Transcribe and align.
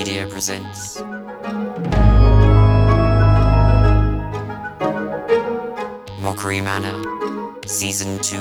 Media 0.00 0.26
presents. 0.26 1.02
Mockery 6.22 6.62
Manor, 6.62 7.04
Season 7.66 8.18
2, 8.20 8.36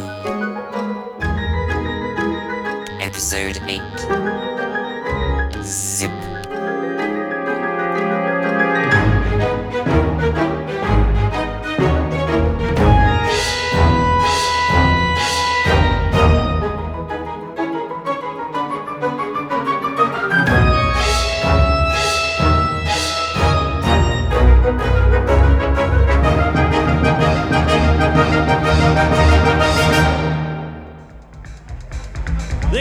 Episode 3.01 3.59
8 3.67 3.81
Zip. 5.61 6.28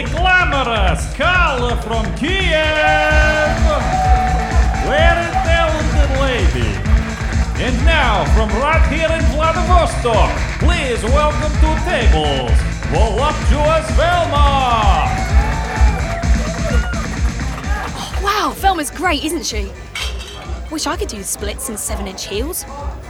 The 0.03 0.09
glamorous 0.11 1.13
Carla 1.15 1.75
from 1.81 2.05
Kiev, 2.15 2.31
very 4.87 5.29
talented 5.43 6.11
lady. 6.21 6.71
And 7.61 7.75
now, 7.83 8.23
from 8.33 8.47
right 8.61 8.85
here 8.89 9.09
in 9.11 9.21
Vladivostok, 9.33 10.31
please 10.59 11.03
welcome 11.03 11.51
to 11.51 11.69
tables, 11.83 12.51
voluptuous 12.87 13.91
Velma. 13.97 15.09
Wow, 18.23 18.53
Velma's 18.55 18.91
great, 18.91 19.25
isn't 19.25 19.45
she? 19.45 19.69
Wish 20.71 20.87
I 20.87 20.95
could 20.95 21.09
do 21.09 21.23
splits 21.23 21.67
and 21.67 21.77
seven 21.77 22.07
inch 22.07 22.25
heels. 22.25 22.63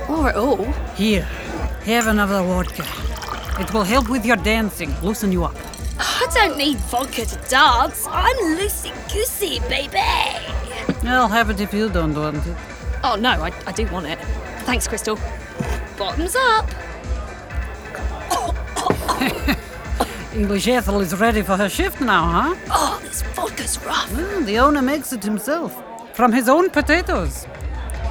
Or 0.10 0.30
at 0.30 0.36
all. 0.36 0.64
Here, 0.96 1.28
have 1.84 2.08
another 2.08 2.42
vodka. 2.42 2.86
It 3.62 3.72
will 3.76 3.84
help 3.84 4.10
with 4.10 4.26
your 4.26 4.38
dancing, 4.38 4.92
loosen 5.04 5.32
you 5.32 5.44
up. 5.44 5.69
I 6.00 6.28
don't 6.34 6.58
need 6.58 6.78
vodka 6.78 7.26
to 7.26 7.36
dance. 7.50 8.08
I'm 8.10 8.38
loosey 8.58 8.94
goosey, 9.14 9.60
baby. 9.68 10.00
I'll 11.04 11.28
have 11.28 11.50
it 11.50 11.60
if 11.60 11.74
you 11.74 11.90
don't 11.90 12.16
want 12.16 12.46
it. 12.48 12.56
Oh 13.04 13.16
no, 13.16 13.32
I, 13.32 13.52
I 13.68 13.72
do 13.72 13.86
want 13.88 14.06
it. 14.06 14.20
Thanks, 14.66 14.88
Crystal. 14.88 15.20
Bottoms 15.98 16.36
up. 16.38 16.70
English 20.34 20.68
Ethel 20.68 21.02
is 21.02 21.20
ready 21.20 21.42
for 21.42 21.58
her 21.58 21.68
shift 21.68 22.00
now, 22.00 22.24
huh? 22.32 22.56
Oh, 22.70 23.00
this 23.04 23.22
vodka's 23.34 23.84
rough. 23.84 24.10
The 24.46 24.58
owner 24.60 24.82
makes 24.82 25.12
it 25.12 25.24
himself. 25.24 25.76
From 26.14 26.32
his 26.32 26.48
own 26.48 26.70
potatoes. 26.70 27.46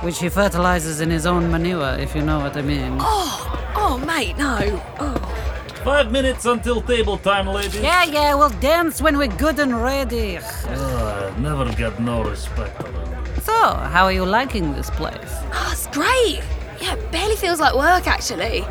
Which 0.03 0.19
he 0.19 0.29
fertilizes 0.29 1.01
in 1.01 1.11
his 1.11 1.27
own 1.27 1.51
manure, 1.51 1.97
if 1.99 2.15
you 2.15 2.23
know 2.23 2.41
what 2.41 2.57
I 2.57 2.63
mean. 2.63 2.99
Oh, 3.01 3.73
oh, 3.77 3.99
mate, 3.99 4.37
no. 4.37 4.59
Oh. 5.01 5.38
Five 5.85 6.11
minutes 6.11 6.45
until 6.45 6.83
table 6.83 7.19
time, 7.19 7.47
ladies. 7.47 7.81
Yeah, 7.81 8.05
yeah, 8.05 8.35
we'll 8.35 8.51
dance 8.61 9.01
when 9.01 9.17
we're 9.17 9.29
good 9.29 9.59
and 9.59 9.81
ready. 9.83 10.39
Uh, 10.39 11.35
never 11.39 11.73
get 11.73 12.01
no 12.01 12.25
respect 12.25 12.81
around. 12.83 13.43
So, 13.43 13.53
how 13.53 14.05
are 14.05 14.13
you 14.13 14.27
liking 14.27 14.73
this 14.75 14.91
place? 14.91 15.17
Oh, 15.53 15.69
it's 15.73 15.87
great. 15.87 16.43
Yeah, 16.83 16.95
it 16.95 17.13
barely 17.13 17.37
feels 17.37 17.61
like 17.61 17.75
work, 17.75 18.07
actually. 18.07 18.65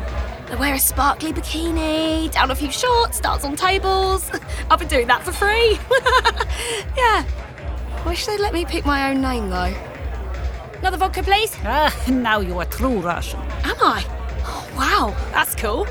I 0.50 0.54
wear 0.58 0.74
a 0.74 0.78
sparkly 0.78 1.32
bikini, 1.32 2.30
down 2.30 2.50
a 2.50 2.54
few 2.54 2.70
shorts, 2.70 3.20
dance 3.20 3.44
on 3.44 3.56
tables. 3.56 4.30
I've 4.70 4.78
been 4.78 4.88
doing 4.88 5.06
that 5.08 5.22
for 5.22 5.32
free. 5.32 5.78
yeah. 6.96 7.24
Wish 8.06 8.26
they'd 8.26 8.40
let 8.40 8.52
me 8.52 8.64
pick 8.64 8.84
my 8.86 9.10
own 9.10 9.20
name, 9.20 9.50
though. 9.50 9.74
Another 10.78 10.98
vodka, 10.98 11.22
please. 11.22 11.56
Ah, 11.64 11.92
now 12.08 12.40
you 12.40 12.58
are 12.58 12.66
true 12.66 13.00
Russian. 13.00 13.40
Am 13.64 13.76
I? 13.80 14.04
Oh, 14.44 14.68
wow, 14.76 15.16
that's 15.32 15.54
cool. 15.54 15.86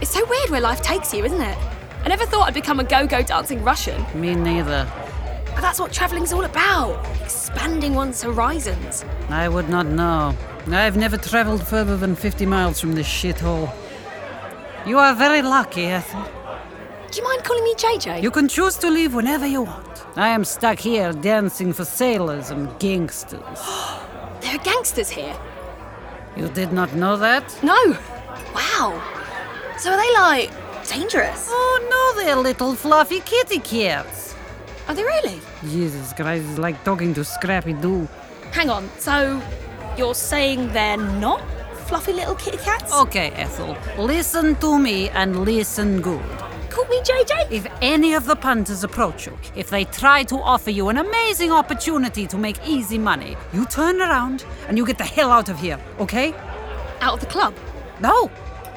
It's 0.00 0.10
so 0.10 0.24
weird 0.26 0.50
where 0.50 0.60
life 0.60 0.82
takes 0.82 1.12
you, 1.14 1.24
isn't 1.24 1.40
it? 1.40 1.58
I 2.04 2.08
never 2.08 2.26
thought 2.26 2.48
I'd 2.48 2.54
become 2.54 2.80
a 2.80 2.84
go 2.84 3.06
go 3.06 3.22
dancing 3.22 3.64
Russian. 3.64 4.04
Me 4.14 4.34
neither. 4.34 4.86
But 5.54 5.62
that's 5.62 5.80
what 5.80 5.92
travelling's 5.92 6.32
all 6.32 6.44
about 6.44 7.04
expanding 7.22 7.94
one's 7.94 8.22
horizons. 8.22 9.04
I 9.30 9.48
would 9.48 9.68
not 9.68 9.86
know. 9.86 10.36
I've 10.68 10.96
never 10.96 11.16
traveled 11.16 11.66
further 11.66 11.96
than 11.96 12.14
50 12.14 12.44
miles 12.44 12.78
from 12.78 12.94
this 12.94 13.08
shithole. 13.08 13.72
You 14.86 14.98
are 14.98 15.14
very 15.14 15.40
lucky, 15.40 15.86
Ethel. 15.86 16.22
Do 17.10 17.18
you 17.18 17.24
mind 17.24 17.44
calling 17.44 17.64
me 17.64 17.74
JJ? 17.74 18.22
You 18.22 18.30
can 18.30 18.48
choose 18.48 18.76
to 18.76 18.90
leave 18.90 19.14
whenever 19.14 19.46
you 19.46 19.62
want. 19.62 20.04
I 20.16 20.28
am 20.28 20.44
stuck 20.44 20.78
here 20.78 21.12
dancing 21.12 21.72
for 21.72 21.84
sailors 21.84 22.50
and 22.50 22.68
gangsters. 22.78 23.40
There 24.42 24.54
are 24.54 24.62
gangsters 24.62 25.08
here. 25.08 25.36
You 26.36 26.48
did 26.48 26.72
not 26.72 26.94
know 26.94 27.16
that? 27.16 27.58
No. 27.62 27.96
Wow. 28.54 29.15
So 29.78 29.92
are 29.92 29.96
they 29.96 30.12
like 30.14 30.50
dangerous? 30.88 31.48
Oh 31.50 32.14
no, 32.16 32.22
they're 32.22 32.36
little 32.36 32.74
fluffy 32.74 33.20
kitty 33.20 33.58
cats. 33.58 34.34
Are 34.88 34.94
they 34.94 35.02
really? 35.02 35.40
Jesus 35.68 36.12
Christ, 36.12 36.44
it's 36.48 36.58
like 36.58 36.82
talking 36.84 37.12
to 37.14 37.24
Scrappy 37.24 37.72
Doo. 37.74 38.08
Hang 38.52 38.70
on. 38.70 38.88
So 38.98 39.40
you're 39.98 40.14
saying 40.14 40.72
they're 40.72 40.96
not 40.96 41.42
fluffy 41.86 42.12
little 42.12 42.34
kitty 42.34 42.58
cats? 42.58 42.92
Okay, 42.92 43.30
Ethel, 43.30 43.76
listen 43.98 44.56
to 44.56 44.78
me 44.78 45.08
and 45.10 45.44
listen 45.44 46.00
good. 46.00 46.22
Call 46.70 46.84
me 46.86 47.00
JJ? 47.00 47.50
If 47.50 47.66
any 47.80 48.14
of 48.14 48.26
the 48.26 48.36
punters 48.36 48.84
approach 48.84 49.26
you, 49.26 49.38
if 49.54 49.70
they 49.70 49.84
try 49.84 50.24
to 50.24 50.36
offer 50.36 50.70
you 50.70 50.88
an 50.88 50.98
amazing 50.98 51.52
opportunity 51.52 52.26
to 52.26 52.36
make 52.36 52.56
easy 52.66 52.98
money, 52.98 53.36
you 53.52 53.64
turn 53.66 54.00
around 54.00 54.44
and 54.68 54.76
you 54.76 54.84
get 54.84 54.98
the 54.98 55.04
hell 55.04 55.30
out 55.30 55.48
of 55.48 55.58
here, 55.58 55.78
okay? 56.00 56.34
Out 57.00 57.14
of 57.14 57.20
the 57.20 57.26
club? 57.26 57.54
No! 58.00 58.30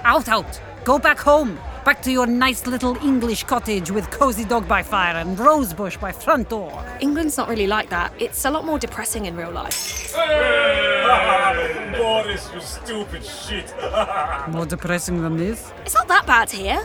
Out, 0.04 0.30
out! 0.30 0.62
Go 0.90 0.98
back 0.98 1.20
home! 1.20 1.60
Back 1.86 2.02
to 2.02 2.12
your 2.12 2.26
nice 2.26 2.66
little 2.66 2.98
English 3.06 3.44
cottage 3.44 3.92
with 3.92 4.10
cozy 4.10 4.44
dog 4.44 4.68
by 4.68 4.82
fire 4.82 5.18
and 5.18 5.38
rosebush 5.38 5.98
by 5.98 6.12
front 6.12 6.50
door. 6.50 6.84
England's 7.00 7.38
not 7.38 7.48
really 7.48 7.68
like 7.68 7.92
that. 7.92 8.12
It's 8.18 8.44
a 8.46 8.50
lot 8.50 8.66
more 8.66 8.80
depressing 8.80 9.28
in 9.28 9.36
real 9.36 9.52
life. 9.52 10.12
Boris, 11.96 12.50
you 12.52 12.60
stupid 12.60 13.24
shit. 13.24 13.72
More 14.50 14.66
depressing 14.66 15.22
than 15.22 15.38
this? 15.38 15.72
It's 15.86 15.94
not 15.94 16.08
that 16.08 16.26
bad 16.26 16.50
here. 16.50 16.84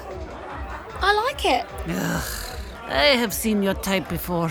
I 1.00 1.14
like 1.24 1.46
it. 1.46 1.64
Ugh, 1.88 2.58
I 2.84 3.16
have 3.16 3.32
seen 3.32 3.62
your 3.62 3.72
type 3.72 4.06
before. 4.10 4.50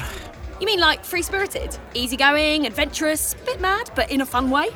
You 0.60 0.66
mean 0.66 0.80
like 0.80 1.06
free 1.06 1.22
spirited? 1.22 1.78
Easygoing, 1.94 2.66
adventurous, 2.66 3.36
bit 3.46 3.62
mad, 3.62 3.92
but 3.94 4.10
in 4.10 4.22
a 4.22 4.26
fun 4.26 4.50
way? 4.50 4.70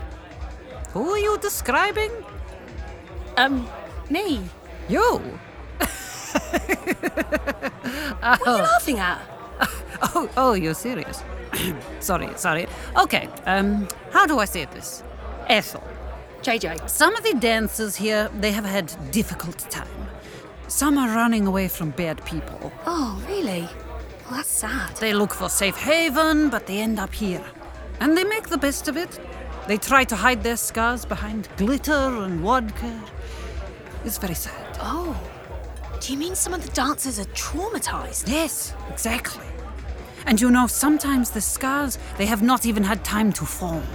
Who 0.91 1.09
are 1.09 1.17
you 1.17 1.39
describing? 1.39 2.11
Um, 3.37 3.67
me. 4.11 4.43
You? 4.89 5.39
What 5.77 5.89
are 8.21 8.39
you 8.45 8.51
laughing 8.63 8.99
at? 8.99 9.19
Oh, 9.99 10.29
oh, 10.37 10.53
you're 10.53 10.75
serious? 10.75 11.23
sorry, 11.99 12.29
sorry. 12.35 12.67
Okay, 12.95 13.27
um, 13.47 13.87
how 14.11 14.27
do 14.27 14.37
I 14.37 14.45
say 14.45 14.65
this? 14.65 15.01
Ethel, 15.47 15.83
JJ. 16.43 16.87
some 16.87 17.15
of 17.15 17.23
the 17.23 17.33
dancers 17.33 17.95
here, 17.95 18.29
they 18.39 18.51
have 18.51 18.63
had 18.65 18.93
difficult 19.11 19.57
time. 19.71 19.87
Some 20.67 20.99
are 20.99 21.09
running 21.15 21.47
away 21.47 21.67
from 21.67 21.89
bad 21.91 22.23
people. 22.25 22.71
Oh, 22.85 23.23
really? 23.27 23.61
Well, 24.25 24.35
that's 24.35 24.49
sad. 24.49 24.95
They 24.97 25.13
look 25.15 25.33
for 25.33 25.49
safe 25.49 25.77
haven, 25.77 26.49
but 26.49 26.67
they 26.67 26.79
end 26.79 26.99
up 26.99 27.13
here. 27.13 27.43
And 27.99 28.15
they 28.15 28.23
make 28.23 28.49
the 28.49 28.57
best 28.57 28.87
of 28.87 28.97
it. 28.97 29.19
They 29.67 29.77
try 29.77 30.03
to 30.03 30.15
hide 30.15 30.43
their 30.43 30.57
scars 30.57 31.05
behind 31.05 31.49
glitter 31.57 31.91
and 32.23 32.41
vodka. 32.41 33.01
It's 34.05 34.19
very 34.19 34.35
sad. 34.35 34.66
Oh. 34.79 35.15
Do 35.99 36.13
you 36.13 36.19
mean 36.19 36.35
some 36.35 36.53
of 36.53 36.63
the 36.63 36.71
dancers 36.71 37.19
are 37.19 37.25
traumatized? 37.25 38.27
Yes, 38.27 38.73
exactly. 38.89 39.45
And 40.25 40.39
you 40.39 40.51
know, 40.51 40.67
sometimes 40.67 41.31
the 41.31 41.41
scars, 41.41 41.97
they 42.17 42.25
have 42.25 42.41
not 42.41 42.65
even 42.65 42.83
had 42.83 43.03
time 43.03 43.31
to 43.33 43.45
form. 43.45 43.87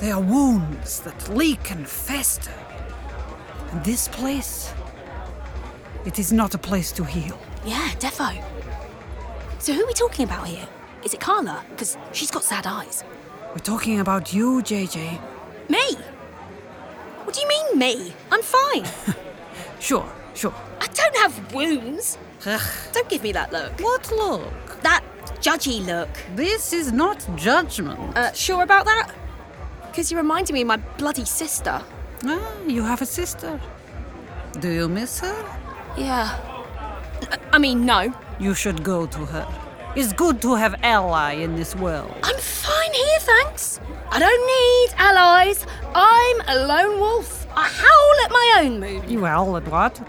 They 0.00 0.10
are 0.10 0.20
wounds 0.20 1.00
that 1.00 1.28
leak 1.28 1.70
and 1.70 1.86
fester. 1.86 2.52
And 3.70 3.84
this 3.84 4.08
place, 4.08 4.72
it 6.04 6.18
is 6.18 6.32
not 6.32 6.54
a 6.54 6.58
place 6.58 6.90
to 6.92 7.04
heal. 7.04 7.38
Yeah, 7.64 7.88
defo. 7.98 8.42
So 9.58 9.72
who 9.72 9.82
are 9.82 9.86
we 9.86 9.92
talking 9.92 10.24
about 10.24 10.46
here? 10.46 10.66
Is 11.04 11.14
it 11.14 11.20
Carla? 11.20 11.64
Because 11.70 11.98
she's 12.12 12.30
got 12.30 12.44
sad 12.44 12.66
eyes. 12.66 13.04
We're 13.50 13.58
talking 13.58 14.00
about 14.00 14.32
you, 14.32 14.62
JJ. 14.62 15.20
Me? 15.68 15.94
What 17.24 17.34
do 17.34 17.40
you 17.40 17.48
mean, 17.48 17.78
me? 17.78 18.14
I'm 18.30 18.42
fine. 18.42 18.84
Sure, 19.80 20.06
sure. 20.34 20.54
I 20.80 20.86
don't 20.88 21.16
have 21.16 21.54
wounds. 21.54 22.18
Ugh, 22.46 22.60
Don't 22.92 23.08
give 23.08 23.22
me 23.22 23.32
that 23.32 23.52
look. 23.52 23.72
what 23.80 24.10
look? 24.12 24.80
That 24.82 25.02
judgy 25.40 25.84
look. 25.84 26.08
This 26.36 26.72
is 26.72 26.92
not 26.92 27.24
judgment. 27.36 28.16
Uh, 28.16 28.32
sure 28.32 28.62
about 28.62 28.84
that? 28.86 29.10
Because 29.86 30.10
you're 30.10 30.20
reminding 30.22 30.54
me 30.54 30.60
of 30.62 30.66
my 30.68 30.76
bloody 30.98 31.24
sister. 31.24 31.82
Ah, 32.24 32.52
you 32.66 32.82
have 32.82 33.02
a 33.02 33.06
sister. 33.06 33.60
Do 34.60 34.70
you 34.70 34.88
miss 34.88 35.20
her? 35.20 35.44
Yeah. 35.96 36.38
I- 37.32 37.38
I 37.54 37.58
mean, 37.58 37.84
no. 37.84 38.12
You 38.38 38.54
should 38.54 38.82
go 38.84 39.06
to 39.06 39.26
her. 39.26 39.46
It's 39.96 40.12
good 40.12 40.40
to 40.42 40.54
have 40.54 40.76
ally 40.82 41.32
in 41.32 41.56
this 41.56 41.74
world. 41.74 42.14
I'm 42.22 42.36
fine 42.38 42.92
here, 42.92 43.18
thanks. 43.20 43.80
I 44.10 44.18
don't 44.20 44.46
need 44.46 44.94
allies. 44.96 45.66
I'm 45.94 46.40
a 46.46 46.66
lone 46.66 47.00
wolf. 47.00 47.37
I 47.58 47.66
howl 47.66 48.24
at 48.24 48.30
my 48.30 48.62
own 48.62 48.78
moon. 48.78 49.10
You 49.10 49.24
howl 49.24 49.56
at 49.56 49.66
what? 49.66 50.00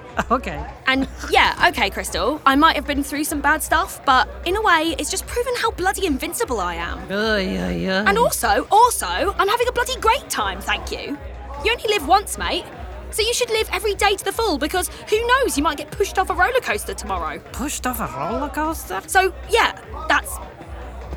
okay. 0.32 0.66
And 0.88 1.08
yeah, 1.30 1.68
okay, 1.68 1.90
Crystal, 1.90 2.42
I 2.44 2.56
might 2.56 2.74
have 2.74 2.88
been 2.88 3.04
through 3.04 3.22
some 3.22 3.40
bad 3.40 3.62
stuff, 3.62 4.04
but 4.04 4.28
in 4.44 4.56
a 4.56 4.62
way, 4.62 4.96
it's 4.98 5.08
just 5.08 5.24
proven 5.28 5.54
how 5.58 5.70
bloody 5.70 6.06
invincible 6.06 6.58
I 6.58 6.74
am. 6.74 6.98
Uh, 7.08 7.36
yeah, 7.36 7.70
yeah. 7.70 8.04
And 8.04 8.18
also, 8.18 8.66
also, 8.72 9.06
I'm 9.06 9.46
having 9.46 9.68
a 9.68 9.72
bloody 9.72 9.94
great 10.00 10.28
time, 10.28 10.60
thank 10.60 10.90
you. 10.90 11.16
You 11.64 11.70
only 11.70 11.86
live 11.86 12.08
once, 12.08 12.36
mate. 12.36 12.64
So 13.12 13.22
you 13.22 13.32
should 13.32 13.50
live 13.50 13.68
every 13.72 13.94
day 13.94 14.16
to 14.16 14.24
the 14.24 14.32
full 14.32 14.58
because 14.58 14.88
who 15.08 15.24
knows, 15.24 15.56
you 15.56 15.62
might 15.62 15.78
get 15.78 15.92
pushed 15.92 16.18
off 16.18 16.30
a 16.30 16.34
roller 16.34 16.60
coaster 16.62 16.94
tomorrow. 16.94 17.38
pushed 17.52 17.86
off 17.86 18.00
a 18.00 18.08
roller 18.18 18.48
coaster? 18.48 19.00
So 19.06 19.32
yeah, 19.48 19.78
that's. 20.08 20.36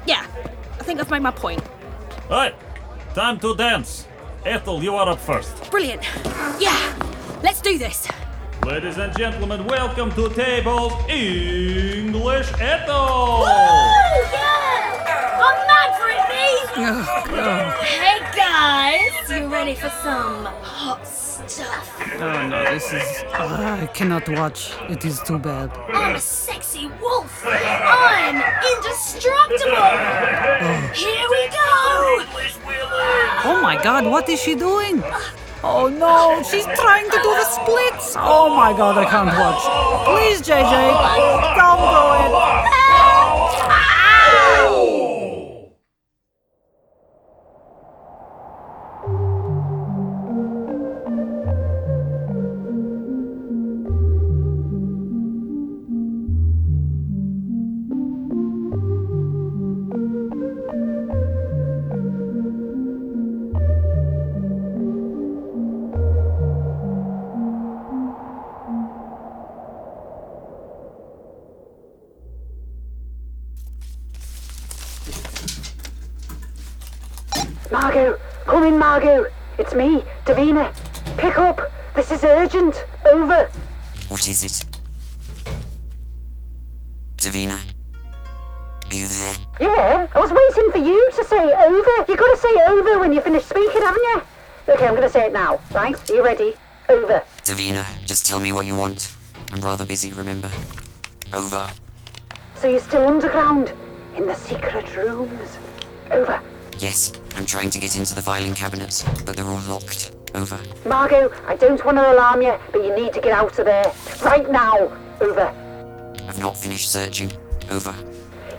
Yeah, 0.05 0.27
I 0.79 0.83
think 0.83 0.99
I've 0.99 1.09
made 1.09 1.23
my 1.23 1.31
point. 1.31 1.63
Right, 2.29 2.53
time 3.15 3.39
to 3.39 3.55
dance. 3.55 4.07
Ethel, 4.45 4.83
you 4.83 4.93
are 4.95 5.09
up 5.09 5.19
first. 5.19 5.71
Brilliant. 5.71 6.03
Yeah, 6.59 6.77
let's 7.41 7.61
do 7.61 7.79
this. 7.79 8.07
Ladies 8.63 8.97
and 8.99 9.15
gentlemen, 9.17 9.65
welcome 9.65 10.11
to 10.11 10.29
Table 10.29 10.91
English 11.09 12.51
Ethel. 12.59 13.39
Woo! 13.39 13.45
yeah! 13.45 15.41
I'm 15.41 15.57
mad 15.65 15.97
for 15.97 16.09
it, 16.09 16.23
me! 16.29 16.45
Oh, 16.77 17.81
hey 17.81 18.19
guys, 18.35 19.31
you 19.31 19.47
ready 19.51 19.73
for 19.73 19.89
some 19.89 20.45
hot 20.45 21.07
stuff? 21.49 22.01
Oh 22.19 22.47
no, 22.47 22.63
this 22.71 22.93
is. 22.93 23.23
Uh, 23.33 23.79
I 23.81 23.87
cannot 23.87 24.27
watch. 24.29 24.73
It 24.89 25.03
is 25.05 25.19
too 25.21 25.39
bad. 25.39 25.71
I'm 25.93 26.15
a 26.15 26.19
sexy 26.19 26.87
wolf. 27.01 27.43
I'm 27.45 28.37
indestructible. 28.73 29.89
Here 30.93 31.27
we 31.35 31.43
go. 31.49 31.65
Oh 33.47 33.59
my 33.61 33.79
god, 33.81 34.05
what 34.05 34.27
is 34.29 34.41
she 34.41 34.55
doing? 34.55 35.03
Oh 35.63 35.87
no, 35.87 36.43
she's 36.43 36.65
trying 36.65 37.09
to 37.09 37.17
do 37.17 37.31
the 37.41 37.45
splits. 37.45 38.15
Oh 38.17 38.55
my 38.55 38.71
god, 38.77 38.97
I 38.97 39.05
can't 39.09 39.33
watch. 39.37 39.63
Please, 40.07 40.41
JJ, 40.41 40.71
don't 41.57 41.81
do 41.95 42.69
it. 42.69 42.74
Me, 79.75 80.03
Davina. 80.25 80.73
Pick 81.17 81.37
up. 81.37 81.59
This 81.95 82.11
is 82.11 82.23
urgent. 82.23 82.85
Over. 83.05 83.49
What 84.07 84.27
is 84.27 84.43
it? 84.43 84.65
Davina? 87.17 87.59
Are 88.89 88.95
you 88.95 89.07
there? 89.07 89.35
Yeah, 89.59 90.07
I 90.13 90.19
was 90.19 90.31
waiting 90.31 90.71
for 90.71 90.77
you 90.77 91.11
to 91.15 91.23
say 91.23 91.37
over. 91.37 92.05
You've 92.07 92.19
gotta 92.19 92.37
say 92.37 92.55
over 92.67 92.99
when 92.99 93.13
you 93.13 93.21
finish 93.21 93.43
speaking, 93.43 93.81
haven't 93.81 94.03
you? 94.03 94.21
Okay, 94.69 94.87
I'm 94.87 94.95
gonna 94.95 95.09
say 95.09 95.27
it 95.27 95.33
now. 95.33 95.59
Right? 95.71 96.09
Are 96.09 96.13
you 96.13 96.23
ready? 96.23 96.53
Over. 96.89 97.23
Davina, 97.43 97.85
just 98.05 98.25
tell 98.25 98.39
me 98.39 98.51
what 98.51 98.65
you 98.65 98.75
want. 98.75 99.15
I'm 99.51 99.61
rather 99.61 99.85
busy, 99.85 100.11
remember? 100.11 100.51
Over. 101.33 101.71
So 102.55 102.67
you're 102.69 102.79
still 102.79 103.07
underground? 103.07 103.73
In 104.15 104.27
the 104.27 104.35
secret 104.35 104.95
rooms? 104.95 105.57
Over. 106.11 106.41
Yes, 106.79 107.13
I'm 107.35 107.45
trying 107.45 107.69
to 107.71 107.79
get 107.79 107.95
into 107.97 108.13
the 108.15 108.21
filing 108.21 108.53
cabinets, 108.53 109.03
but 109.25 109.35
they're 109.35 109.45
all 109.45 109.61
locked. 109.61 110.11
Over. 110.33 110.59
Margot, 110.85 111.31
I 111.47 111.55
don't 111.55 111.83
want 111.85 111.97
to 111.97 112.11
alarm 112.11 112.41
you, 112.41 112.57
but 112.73 112.83
you 112.83 112.93
need 112.93 113.13
to 113.13 113.21
get 113.21 113.31
out 113.31 113.57
of 113.57 113.65
there. 113.65 113.89
Right 114.21 114.51
now. 114.51 114.91
Over. 115.21 115.47
I've 116.27 116.39
not 116.39 116.57
finished 116.57 116.91
searching. 116.91 117.31
Over. 117.71 117.95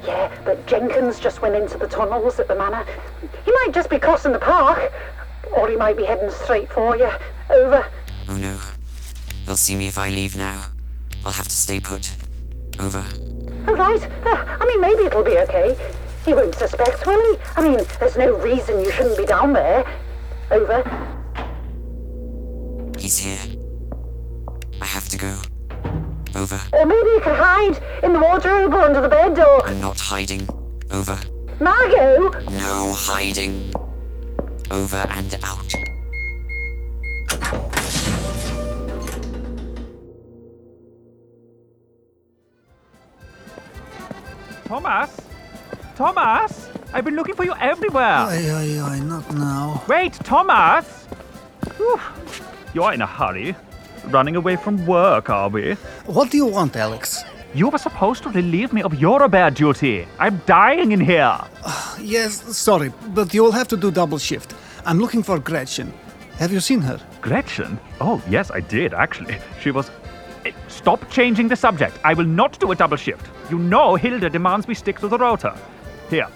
Yeah, 0.07 0.35
but 0.45 0.67
Jenkins 0.67 1.21
just 1.21 1.43
went 1.43 1.55
into 1.55 1.77
the 1.77 1.87
tunnels 1.87 2.39
at 2.41 2.49
the 2.49 2.55
manor. 2.55 2.87
He 3.45 3.53
might 3.53 3.73
just 3.73 3.91
be 3.91 3.99
crossing 3.99 4.33
the 4.33 4.39
park, 4.39 4.91
or 5.55 5.69
he 5.69 5.77
might 5.77 5.99
be 5.99 6.07
heading 6.07 6.31
straight 6.31 6.73
for 6.73 6.97
you. 6.97 7.11
Over. 7.51 7.87
Oh 8.29 8.37
no. 8.37 8.59
They'll 9.45 9.57
see 9.57 9.77
me 9.77 9.87
if 9.87 9.99
I 9.99 10.09
leave 10.09 10.35
now. 10.35 10.67
I'll 11.25 11.33
have 11.33 11.49
to 11.49 11.57
stay 11.57 11.79
put. 11.79 12.11
Over. 12.81 13.05
All 13.69 13.75
right. 13.75 14.03
Uh, 14.25 14.57
I 14.61 14.67
mean, 14.67 14.81
maybe 14.81 15.05
it'll 15.05 15.23
be 15.23 15.37
okay. 15.39 15.77
He 16.27 16.35
won't 16.35 16.57
suspect, 16.57 17.07
will 17.07 17.23
he? 17.23 17.41
I 17.55 17.63
mean, 17.63 17.87
there's 18.01 18.17
no 18.17 18.37
reason 18.39 18.81
you 18.81 18.91
shouldn't 18.91 19.17
be 19.17 19.25
down 19.25 19.53
there. 19.53 19.87
Over. 20.51 20.83
He's 22.99 23.17
here. 23.17 23.39
I 24.83 24.87
have 24.87 25.09
to 25.11 25.17
go. 25.17 25.39
Over. 26.35 26.61
Or 26.73 26.85
maybe 26.85 27.11
you 27.11 27.21
could 27.23 27.37
hide 27.37 27.81
in 28.03 28.13
the 28.13 28.19
wardrobe 28.19 28.75
or 28.75 28.81
under 28.81 29.01
the 29.01 29.09
bed 29.09 29.39
or. 29.39 29.69
I'm 29.69 29.81
not 29.81 30.01
hiding. 30.01 30.49
Over. 30.91 31.17
Margot! 31.61 32.31
No 32.51 32.93
hiding. 32.93 33.73
Over 34.73 35.07
and 35.09 35.39
out. 35.45 35.75
Thomas? 44.67 45.26
Thomas? 45.97 46.69
I've 46.93 47.05
been 47.05 47.17
looking 47.17 47.35
for 47.35 47.45
you 47.45 47.55
everywhere. 47.59 48.05
Aye, 48.05 48.51
aye, 48.51 48.81
aye, 48.81 49.01
not 49.01 49.33
now. 49.35 49.83
Wait, 49.89 50.13
Thomas! 50.13 51.07
Whew. 51.77 51.99
You're 52.75 52.93
in 52.93 53.01
a 53.03 53.07
hurry. 53.07 53.57
Running 54.09 54.37
away 54.37 54.57
from 54.57 54.87
work, 54.87 55.31
are 55.31 55.49
we? 55.49 55.73
What 56.05 56.31
do 56.31 56.37
you 56.37 56.47
want, 56.47 56.77
Alex? 56.77 57.25
You 57.55 57.69
were 57.71 57.79
supposed 57.79 58.23
to 58.25 58.29
relieve 58.29 58.73
me 58.73 58.83
of 58.83 59.01
your 59.01 59.27
bear 59.29 59.51
duty. 59.51 60.07
I'm 60.19 60.41
dying 60.47 60.93
in 60.93 61.01
here. 61.01 61.41
Yes, 61.99 62.35
sorry, 62.57 62.93
but 63.15 63.33
you 63.33 63.43
will 63.43 63.53
have 63.53 63.69
to 63.69 63.77
do 63.77 63.91
double 63.91 64.19
shift. 64.19 64.55
I'm 64.85 64.99
looking 64.99 65.23
for 65.23 65.39
Gretchen. 65.39 65.93
Have 66.39 66.53
you 66.53 66.61
seen 66.61 66.83
her? 66.83 67.01
Gretchen? 67.23 67.81
Oh, 68.01 68.23
yes, 68.29 68.51
I 68.51 68.61
did, 68.61 68.93
actually. 68.93 69.39
She 69.63 69.71
was. 69.71 69.91
Eh, 70.45 70.53
Stop 70.69 71.11
changing 71.11 71.49
the 71.49 71.57
subject. 71.57 71.99
I 72.05 72.13
will 72.13 72.27
not 72.27 72.61
do 72.61 72.71
a 72.71 72.77
double 72.77 72.99
shift. 72.99 73.27
You 73.51 73.59
know 73.59 73.95
Hilda 73.95 74.29
demands 74.29 74.67
we 74.69 74.75
stick 74.75 74.99
to 75.01 75.09
the 75.09 75.17
rota. 75.19 75.59
Here. 76.11 76.29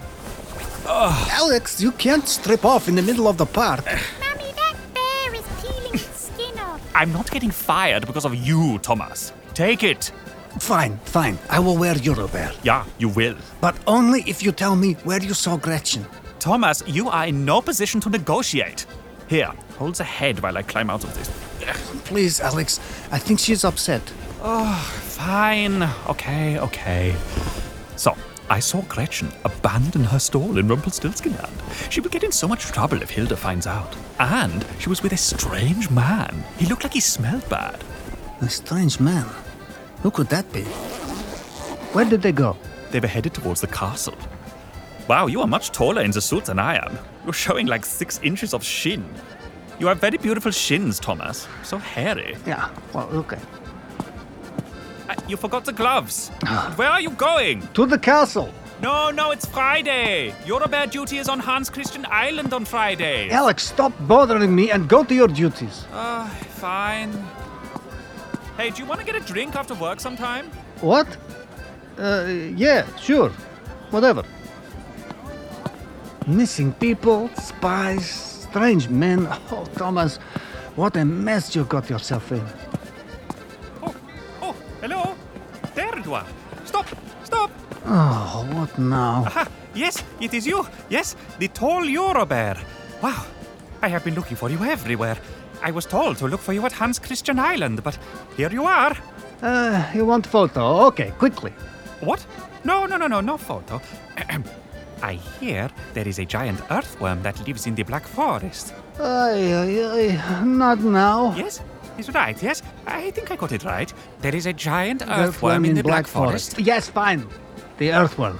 Alex, 0.85 1.81
you 1.81 1.91
can't 1.93 2.27
strip 2.27 2.65
off 2.65 2.87
in 2.87 2.95
the 2.95 3.01
middle 3.01 3.27
of 3.27 3.37
the 3.37 3.45
park. 3.45 3.85
Mommy, 3.85 4.51
that 4.53 4.75
bear 4.93 5.35
is 5.35 5.45
peeling 5.61 5.93
its 5.93 6.31
skin 6.33 6.57
off. 6.59 6.81
I'm 6.93 7.13
not 7.13 7.29
getting 7.31 7.51
fired 7.51 8.05
because 8.05 8.25
of 8.25 8.35
you, 8.35 8.79
Thomas. 8.79 9.31
Take 9.53 9.83
it. 9.83 10.11
Fine, 10.59 10.97
fine. 11.05 11.39
I 11.49 11.59
will 11.59 11.77
wear 11.77 11.95
Eurobear. 11.95 12.53
Yeah, 12.63 12.85
you 12.97 13.07
will. 13.07 13.35
But 13.61 13.75
only 13.87 14.23
if 14.27 14.43
you 14.43 14.51
tell 14.51 14.75
me 14.75 14.93
where 15.05 15.21
you 15.21 15.33
saw 15.33 15.55
Gretchen. 15.55 16.05
Thomas, 16.39 16.83
you 16.85 17.09
are 17.09 17.27
in 17.27 17.45
no 17.45 17.61
position 17.61 18.01
to 18.01 18.09
negotiate. 18.09 18.85
Here, 19.27 19.53
hold 19.77 19.95
the 19.95 20.03
head 20.03 20.41
while 20.41 20.57
I 20.57 20.63
climb 20.63 20.89
out 20.89 21.03
of 21.05 21.15
this. 21.15 21.29
Please, 22.03 22.41
Alex. 22.41 22.79
I 23.11 23.19
think 23.19 23.39
she's 23.39 23.63
upset. 23.63 24.01
Oh, 24.41 24.75
fine. 25.03 25.83
Okay, 26.09 26.59
okay. 26.59 27.15
I 28.51 28.59
saw 28.59 28.81
Gretchen 28.81 29.31
abandon 29.45 30.03
her 30.03 30.19
stall 30.19 30.57
in 30.57 30.67
Rumpelstiltskinland. 30.67 31.89
She 31.89 32.01
will 32.01 32.09
get 32.09 32.25
in 32.25 32.33
so 32.33 32.49
much 32.49 32.65
trouble 32.65 33.01
if 33.01 33.09
Hilda 33.09 33.37
finds 33.37 33.65
out. 33.65 33.95
And 34.19 34.65
she 34.77 34.89
was 34.89 35.01
with 35.01 35.13
a 35.13 35.17
strange 35.17 35.89
man. 35.89 36.43
He 36.57 36.65
looked 36.65 36.83
like 36.83 36.91
he 36.91 36.99
smelled 36.99 37.47
bad. 37.47 37.81
A 38.41 38.49
strange 38.49 38.99
man. 38.99 39.25
Who 40.03 40.11
could 40.11 40.27
that 40.27 40.51
be? 40.51 40.63
Where 41.93 42.03
did 42.03 42.21
they 42.21 42.33
go? 42.33 42.57
They 42.89 42.99
were 42.99 43.07
headed 43.07 43.33
towards 43.33 43.61
the 43.61 43.67
castle. 43.67 44.17
Wow, 45.07 45.27
you 45.27 45.39
are 45.39 45.47
much 45.47 45.71
taller 45.71 46.01
in 46.01 46.11
the 46.11 46.19
suit 46.19 46.43
than 46.43 46.59
I 46.59 46.75
am. 46.75 46.99
You're 47.23 47.31
showing 47.31 47.67
like 47.67 47.85
six 47.85 48.19
inches 48.21 48.53
of 48.53 48.65
shin. 48.65 49.05
You 49.79 49.87
have 49.87 50.01
very 50.01 50.17
beautiful 50.17 50.51
shins, 50.51 50.99
Thomas. 50.99 51.47
So 51.63 51.77
hairy. 51.77 52.35
Yeah, 52.45 52.69
well, 52.93 53.07
okay. 53.13 53.39
You 55.27 55.37
forgot 55.37 55.65
the 55.65 55.73
gloves. 55.73 56.29
Where 56.75 56.89
are 56.89 57.01
you 57.01 57.11
going? 57.11 57.67
To 57.73 57.85
the 57.85 57.97
castle. 57.97 58.53
No, 58.81 59.11
no, 59.11 59.31
it's 59.31 59.45
Friday. 59.45 60.31
Eurobear 60.45 60.89
duty 60.89 61.17
is 61.19 61.29
on 61.29 61.39
Hans 61.39 61.69
Christian 61.69 62.05
Island 62.09 62.51
on 62.53 62.65
Friday. 62.65 63.29
Alex, 63.29 63.63
stop 63.67 63.93
bothering 64.07 64.55
me 64.55 64.71
and 64.71 64.89
go 64.89 65.03
to 65.03 65.13
your 65.13 65.27
duties. 65.27 65.85
Uh, 65.93 66.27
fine. 66.57 67.11
Hey, 68.57 68.71
do 68.71 68.81
you 68.81 68.87
want 68.87 68.99
to 68.99 69.05
get 69.05 69.15
a 69.15 69.19
drink 69.19 69.55
after 69.55 69.75
work 69.75 69.99
sometime? 69.99 70.47
What? 70.81 71.07
Uh, 71.97 72.25
yeah, 72.55 72.85
sure. 72.97 73.29
Whatever. 73.91 74.23
Missing 76.25 76.73
people, 76.73 77.29
spies, 77.35 78.05
strange 78.49 78.89
men. 78.89 79.27
Oh, 79.51 79.65
Thomas, 79.75 80.17
what 80.75 80.95
a 80.97 81.05
mess 81.05 81.55
you 81.55 81.65
got 81.65 81.89
yourself 81.89 82.31
in. 82.31 82.43
Are. 86.13 86.25
Stop, 86.65 86.87
stop. 87.23 87.51
Oh, 87.85 88.45
what 88.51 88.77
now? 88.77 89.23
Aha, 89.25 89.47
yes, 89.73 90.03
it 90.19 90.33
is 90.33 90.45
you. 90.45 90.65
Yes, 90.89 91.15
the 91.39 91.47
tall 91.47 91.83
Eurobear. 91.83 92.57
Wow, 93.01 93.25
I 93.81 93.87
have 93.87 94.03
been 94.03 94.15
looking 94.15 94.37
for 94.37 94.49
you 94.49 94.63
everywhere. 94.63 95.17
I 95.63 95.71
was 95.71 95.85
told 95.85 96.17
to 96.17 96.27
look 96.27 96.41
for 96.41 96.53
you 96.53 96.65
at 96.65 96.73
Hans 96.73 96.99
Christian 96.99 97.39
Island, 97.39 97.83
but 97.83 97.97
here 98.37 98.51
you 98.51 98.65
are. 98.65 98.95
Uh, 99.41 99.83
you 99.93 100.05
want 100.05 100.27
photo? 100.27 100.85
Okay, 100.87 101.11
quickly. 101.17 101.53
What? 102.01 102.25
No, 102.63 102.85
no, 102.85 102.97
no, 102.97 103.07
no, 103.07 103.21
no 103.21 103.37
photo. 103.37 103.81
I 105.03 105.13
hear 105.39 105.69
there 105.93 106.07
is 106.07 106.19
a 106.19 106.25
giant 106.25 106.61
earthworm 106.69 107.23
that 107.23 107.47
lives 107.47 107.67
in 107.67 107.75
the 107.75 107.83
Black 107.83 108.05
Forest. 108.05 108.73
Ay, 108.99 109.53
ay, 109.53 109.83
ay, 109.85 110.43
not 110.45 110.79
now. 110.79 111.33
Yes, 111.35 111.61
is 111.97 112.13
right, 112.13 112.41
yes? 112.43 112.61
I 112.91 113.11
think 113.11 113.31
I 113.31 113.35
got 113.35 113.51
it 113.51 113.63
right. 113.63 113.91
There 114.19 114.35
is 114.35 114.45
a 114.45 114.53
giant 114.53 115.01
earthworm, 115.07 115.65
in, 115.65 115.75
the 115.75 115.83
Black, 115.83 116.07
Forest. 116.07 116.59
Yes, 116.59 116.89
fine. 116.89 117.27
The 117.77 117.91
earthworm. 117.93 118.39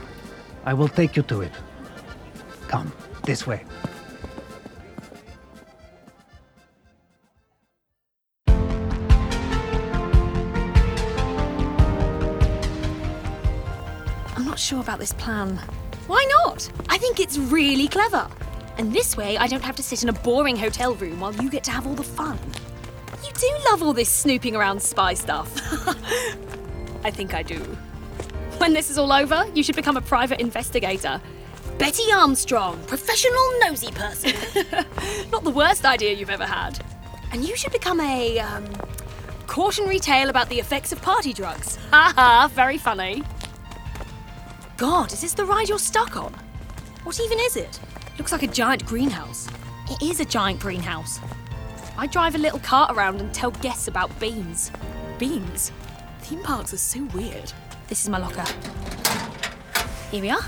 I 0.66 0.74
will 0.74 0.88
take 0.88 1.16
you 1.16 1.24
to 1.24 1.42
it. 1.42 1.52
Come, 2.68 2.92
this 3.24 3.48
way. 3.48 3.64
I'm 14.36 14.46
not 14.46 14.60
sure 14.60 14.80
about 14.80 15.00
this 15.00 15.14
plan. 15.14 15.60
Why 16.08 16.26
not? 16.44 16.70
I 16.90 16.98
think 16.98 17.20
it's 17.20 17.38
really 17.38 17.88
clever. 17.88 18.28
And 18.78 18.94
this 18.94 19.18
way, 19.18 19.38
I 19.38 19.48
don't 19.48 19.64
have 19.64 19.76
to 19.78 19.84
sit 19.84 20.04
in 20.04 20.10
a 20.10 20.14
boring 20.14 20.56
hotel 20.58 20.96
room 20.96 21.20
while 21.20 21.34
you 21.36 21.50
get 21.50 21.64
to 21.66 21.72
have 21.72 21.86
all 21.88 21.96
the 21.96 22.04
fun. 22.04 22.40
You 23.24 23.32
do 23.34 23.50
love 23.70 23.84
all 23.84 23.94
this 23.94 24.10
snooping 24.10 24.56
around 24.56 24.82
spy 24.82 25.14
stuff. 25.14 25.52
I 27.06 27.12
think 27.12 27.34
I 27.34 27.44
do. 27.44 27.60
When 28.58 28.74
this 28.74 28.90
is 28.90 28.98
all 28.98 29.12
over, 29.12 29.46
you 29.54 29.64
should 29.64 29.76
become 29.76 29.98
a 29.98 30.02
private 30.02 30.40
investigator. 30.40 31.22
Betty 31.78 32.12
Armstrong, 32.12 32.80
professional 32.86 33.60
nosy 33.62 33.92
person. 33.92 34.34
Not 35.32 35.44
the 35.44 35.50
worst 35.50 35.84
idea 35.84 36.14
you've 36.14 36.30
ever 36.30 36.46
had. 36.46 36.84
And 37.32 37.44
you 37.44 37.56
should 37.56 37.72
become 37.72 38.00
a 38.00 38.40
um, 38.40 38.66
cautionary 39.48 40.00
tale 40.00 40.30
about 40.30 40.50
the 40.50 40.60
effects 40.60 40.92
of 40.92 41.02
party 41.02 41.34
drugs. 41.34 41.78
Ha 41.92 42.14
ha! 42.16 42.52
very 42.54 42.78
funny. 42.78 43.24
God, 44.78 45.12
is 45.12 45.22
this 45.22 45.34
the 45.34 45.46
ride 45.46 45.70
you're 45.70 45.80
stuck 45.80 46.16
on? 46.16 46.34
What 47.04 47.20
even 47.20 47.40
is 47.40 47.56
it? 47.56 47.80
Looks 48.18 48.32
like 48.32 48.44
a 48.44 48.48
giant 48.48 48.86
greenhouse. 48.86 49.48
It 49.90 50.02
is 50.02 50.20
a 50.20 50.26
giant 50.26 50.60
greenhouse. 50.60 51.20
I 52.02 52.08
drive 52.08 52.34
a 52.34 52.40
little 52.40 52.58
cart 52.58 52.98
around 52.98 53.22
and 53.22 53.32
tell 53.32 53.52
guests 53.52 53.88
about 53.88 54.20
beans. 54.20 54.72
Beans? 55.20 55.72
Theme 56.22 56.42
parks 56.42 56.74
are 56.74 56.78
so 56.78 57.04
weird. 57.14 57.54
This 57.90 58.02
is 58.02 58.10
my 58.10 58.18
locker. 58.18 58.44
Here 60.10 60.24
we 60.24 60.32
are. 60.32 60.42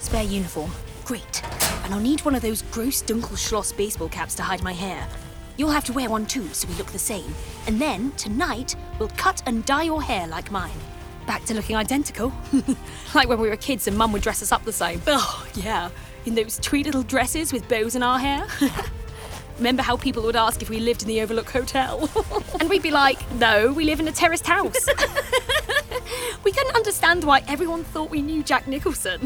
Spare 0.00 0.24
uniform. 0.24 0.70
Great. 1.06 1.42
And 1.82 1.94
I'll 1.94 2.00
need 2.00 2.20
one 2.26 2.34
of 2.34 2.42
those 2.42 2.60
gross 2.60 3.02
Dunkelschloss 3.02 3.74
baseball 3.74 4.10
caps 4.10 4.34
to 4.34 4.42
hide 4.42 4.62
my 4.62 4.74
hair. 4.74 5.08
You'll 5.56 5.70
have 5.70 5.86
to 5.86 5.94
wear 5.94 6.10
one 6.10 6.26
too, 6.26 6.46
so 6.48 6.68
we 6.68 6.74
look 6.74 6.92
the 6.92 6.98
same. 6.98 7.34
And 7.66 7.80
then, 7.80 8.12
tonight, 8.18 8.76
we'll 8.98 9.08
cut 9.16 9.42
and 9.46 9.64
dye 9.64 9.84
your 9.84 10.02
hair 10.02 10.26
like 10.26 10.50
mine. 10.50 10.76
Back 11.26 11.42
to 11.46 11.54
looking 11.54 11.76
identical. 11.76 12.34
like 13.14 13.30
when 13.30 13.40
we 13.40 13.48
were 13.48 13.56
kids 13.56 13.88
and 13.88 13.96
Mum 13.96 14.12
would 14.12 14.20
dress 14.20 14.42
us 14.42 14.52
up 14.52 14.66
the 14.66 14.74
same. 14.74 15.00
Oh, 15.06 15.48
yeah. 15.54 15.88
In 16.26 16.34
those 16.34 16.58
tweed 16.58 16.84
little 16.84 17.02
dresses 17.02 17.50
with 17.50 17.66
bows 17.66 17.96
in 17.96 18.02
our 18.02 18.18
hair. 18.18 18.46
Remember 19.60 19.82
how 19.82 19.98
people 19.98 20.22
would 20.22 20.36
ask 20.36 20.62
if 20.62 20.70
we 20.70 20.80
lived 20.80 21.02
in 21.02 21.08
the 21.08 21.20
Overlook 21.20 21.50
Hotel? 21.50 22.08
and 22.60 22.70
we'd 22.70 22.82
be 22.82 22.90
like, 22.90 23.30
no, 23.34 23.70
we 23.70 23.84
live 23.84 24.00
in 24.00 24.08
a 24.08 24.12
terraced 24.12 24.46
house. 24.46 24.88
we 26.44 26.50
couldn't 26.50 26.74
understand 26.74 27.24
why 27.24 27.42
everyone 27.46 27.84
thought 27.84 28.08
we 28.08 28.22
knew 28.22 28.42
Jack 28.42 28.66
Nicholson. 28.66 29.20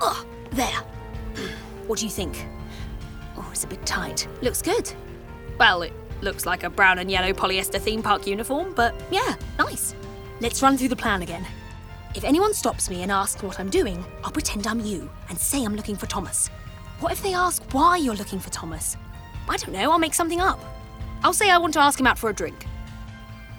oh, 0.00 0.26
there. 0.50 0.82
What 1.86 2.00
do 2.00 2.04
you 2.04 2.10
think? 2.10 2.44
Oh, 3.36 3.48
it's 3.52 3.62
a 3.62 3.68
bit 3.68 3.86
tight. 3.86 4.26
Looks 4.42 4.60
good. 4.60 4.92
Well, 5.56 5.82
it 5.82 5.92
looks 6.20 6.46
like 6.46 6.64
a 6.64 6.70
brown 6.70 6.98
and 6.98 7.08
yellow 7.08 7.32
polyester 7.32 7.80
theme 7.80 8.02
park 8.02 8.26
uniform, 8.26 8.72
but 8.74 8.92
yeah, 9.12 9.36
nice. 9.56 9.94
Let's 10.40 10.60
run 10.62 10.76
through 10.76 10.88
the 10.88 10.96
plan 10.96 11.22
again. 11.22 11.46
If 12.16 12.24
anyone 12.24 12.54
stops 12.54 12.90
me 12.90 13.02
and 13.02 13.12
asks 13.12 13.40
what 13.40 13.60
I'm 13.60 13.70
doing, 13.70 14.04
I'll 14.24 14.32
pretend 14.32 14.66
I'm 14.66 14.80
you 14.80 15.08
and 15.28 15.38
say 15.38 15.64
I'm 15.64 15.76
looking 15.76 15.94
for 15.94 16.06
Thomas. 16.06 16.50
What 17.00 17.12
if 17.12 17.22
they 17.22 17.32
ask 17.32 17.62
why 17.72 17.96
you're 17.96 18.14
looking 18.14 18.40
for 18.40 18.50
Thomas? 18.50 18.96
I 19.48 19.56
don't 19.56 19.72
know, 19.72 19.92
I'll 19.92 19.98
make 19.98 20.14
something 20.14 20.40
up. 20.40 20.58
I'll 21.22 21.32
say 21.32 21.50
I 21.50 21.58
want 21.58 21.74
to 21.74 21.80
ask 21.80 21.98
him 21.98 22.06
out 22.06 22.18
for 22.18 22.28
a 22.28 22.34
drink. 22.34 22.66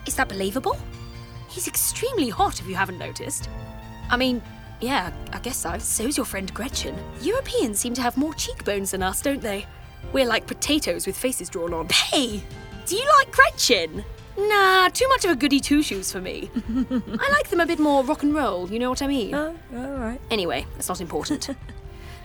Is 0.06 0.16
that 0.16 0.28
believable? 0.28 0.78
He's 1.48 1.68
extremely 1.68 2.30
hot 2.30 2.60
if 2.60 2.68
you 2.68 2.76
haven't 2.76 2.98
noticed. 2.98 3.50
I 4.10 4.18
mean, 4.18 4.42
yeah, 4.82 5.12
I 5.32 5.40
guess 5.40 5.58
so. 5.58 5.78
So's 5.78 6.18
your 6.18 6.26
friend 6.26 6.54
Gretchen. 6.54 6.98
Europeans 7.22 7.80
seem 7.80 7.94
to 7.96 8.02
have 8.02 8.18
more 8.18 8.34
cheekbones 8.34 8.92
than 8.92 9.04
us, 9.04 9.22
don't 9.22 9.42
they? 9.42 9.66
We're 10.14 10.26
like 10.26 10.46
potatoes 10.46 11.08
with 11.08 11.18
faces 11.18 11.50
drawn 11.50 11.74
on. 11.74 11.88
Hey, 11.90 12.44
do 12.86 12.96
you 12.96 13.10
like 13.20 13.32
Gretchen? 13.32 14.04
Nah, 14.38 14.90
too 14.90 15.08
much 15.10 15.26
of 15.26 15.32
a 15.32 15.36
goody 15.36 15.60
two 15.60 15.82
shoes 15.82 16.12
for 16.12 16.22
me. 16.22 16.50
I 16.70 17.30
like 17.32 17.50
them 17.50 17.60
a 17.60 17.66
bit 17.66 17.80
more 17.80 18.04
rock 18.04 18.24
and 18.24 18.34
roll, 18.34 18.70
you 18.70 18.80
know 18.80 18.90
what 18.90 19.02
I 19.02 19.08
mean? 19.08 19.34
Oh, 19.34 19.56
all 19.76 19.92
right. 19.98 20.20
Anyway, 20.30 20.66
that's 20.76 20.90
not 20.90 21.02
important. 21.02 21.50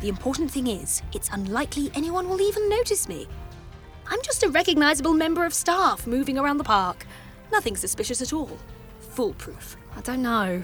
the 0.05 0.11
important 0.11 0.51
thing 0.51 0.67
is, 0.67 1.01
it's 1.15 1.31
unlikely 1.31 1.91
anyone 1.95 2.29
will 2.29 2.43
even 2.43 2.69
notice 2.69 3.09
me. 3.09 3.27
I'm 4.07 4.21
just 4.21 4.43
a 4.43 4.51
recognizable 4.51 5.15
member 5.15 5.47
of 5.47 5.55
staff 5.55 6.07
moving 6.07 6.37
around 6.37 6.59
the 6.59 6.65
park. 6.65 7.07
Nothing 7.51 7.75
suspicious 7.75 8.21
at 8.21 8.35
all. 8.35 8.59
Foolproof. 9.01 9.79
I 9.97 10.03
don't 10.03 10.21
know. 10.21 10.63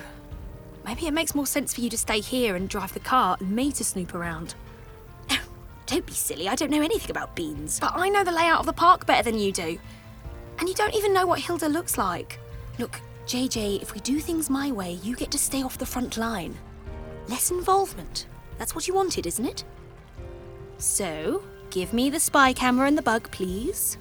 Maybe 0.85 1.06
it 1.06 1.14
makes 1.14 1.35
more 1.35 1.47
sense 1.47 1.73
for 1.73 1.80
you 1.80 1.88
to 1.88 1.97
stay 1.97 2.20
here 2.20 2.54
and 2.54 2.68
drive 2.68 2.92
the 2.92 3.00
car 3.00 3.38
and 3.40 3.50
me 3.50 3.73
to 3.73 3.82
snoop 3.82 4.14
around. 4.14 4.56
Don't 5.87 6.04
be 6.04 6.12
silly, 6.12 6.47
I 6.47 6.54
don't 6.54 6.70
know 6.70 6.82
anything 6.82 7.11
about 7.11 7.35
beans. 7.35 7.80
But 7.80 7.92
I 7.94 8.11
know 8.11 8.25
the 8.25 8.32
layout 8.32 8.61
of 8.61 8.66
the 8.66 8.75
park 8.75 9.06
better 9.06 9.23
than 9.23 9.40
you 9.40 9.52
do. 9.52 9.78
And 10.59 10.68
you 10.68 10.75
don't 10.75 10.94
even 10.94 11.14
know 11.14 11.26
what 11.26 11.40
Hilda 11.40 11.70
looks 11.70 11.97
like. 11.97 12.38
Look, 12.78 13.00
JJ, 13.26 13.80
if 13.80 13.94
we 13.94 14.00
do 14.00 14.20
things 14.20 14.50
my 14.50 14.70
way, 14.70 14.99
you 15.02 15.16
get 15.16 15.30
to 15.30 15.38
stay 15.38 15.62
off 15.62 15.78
the 15.78 15.87
front 15.87 16.18
line. 16.18 16.54
Less 17.26 17.50
involvement. 17.50 18.26
That's 18.61 18.75
what 18.75 18.87
you 18.87 18.93
wanted, 18.93 19.26
isn't 19.26 19.47
it? 19.47 19.64
So, 20.76 21.43
give 21.71 21.95
me 21.95 22.11
the 22.11 22.21
spy 22.21 22.52
camera 22.52 22.87
and 22.87 22.99
the 22.99 23.00
bug, 23.02 23.31
please. 23.31 23.97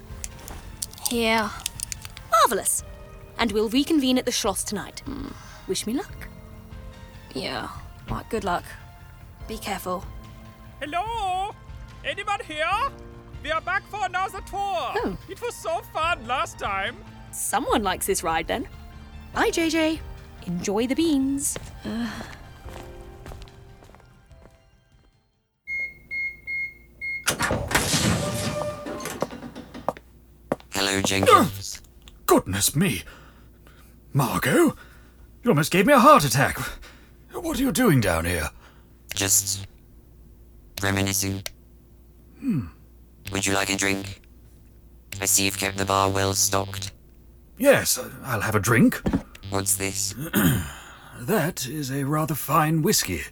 Here. 1.10 1.50
Marvellous. 2.30 2.84
And 3.38 3.54
we'll 3.54 3.70
reconvene 3.70 4.18
at 4.18 4.26
the 4.26 4.34
Schloss 4.34 4.66
tonight. 4.66 5.02
Wish 5.70 5.88
me 5.88 5.94
luck. 5.94 6.28
Yeah. 7.34 7.70
Right, 8.10 8.30
good 8.30 8.44
luck. 8.44 8.66
Be 9.48 9.58
careful. 9.58 10.04
Hello? 10.82 11.56
Anyone 12.04 12.42
here? 12.46 12.92
We 13.42 13.52
are 13.52 13.62
back 13.62 13.84
for 13.90 14.06
another 14.06 14.42
tour. 14.42 14.60
Oh. 14.60 15.18
It 15.30 15.42
was 15.42 15.56
so 15.56 15.80
fun 15.94 16.28
last 16.28 16.60
time. 16.60 16.98
Someone 17.32 17.82
likes 17.82 18.08
this 18.08 18.24
ride 18.24 18.48
then. 18.48 18.68
Bye, 19.34 19.52
JJ. 19.52 20.00
Enjoy 20.48 20.86
the 20.86 20.96
beans. 20.96 21.58
Hello, 21.84 22.08
Jenkins. 31.10 31.82
Goodness 32.28 32.76
me. 32.76 33.02
Margot? 34.14 34.76
You 35.44 35.50
almost 35.50 35.72
gave 35.72 35.88
me 35.88 35.94
a 35.94 36.00
heart 36.00 36.24
attack. 36.24 36.60
What 37.32 37.60
are 37.60 37.64
you 37.64 37.72
doing 37.72 38.00
down 38.00 38.26
here? 38.26 38.50
Just 39.16 39.66
reminiscing. 40.84 41.42
Hmm. 42.40 42.68
Would 43.32 43.44
you 43.48 43.56
like 43.56 43.72
a 43.72 43.76
drink? 43.76 44.22
I 45.20 45.26
see 45.26 45.46
you've 45.46 45.58
kept 45.58 45.78
the 45.78 45.86
bar 45.86 46.12
well 46.12 46.36
stocked. 46.36 46.92
Yes, 47.58 47.98
I'll 48.24 48.42
have 48.42 48.56
a 48.56 48.60
drink. 48.60 49.02
What's 49.50 49.76
this? 49.76 50.14
That 51.22 51.68
is 51.68 51.92
a 51.92 52.06
rather 52.06 52.34
fine 52.34 52.82
whiskey. 52.82 53.24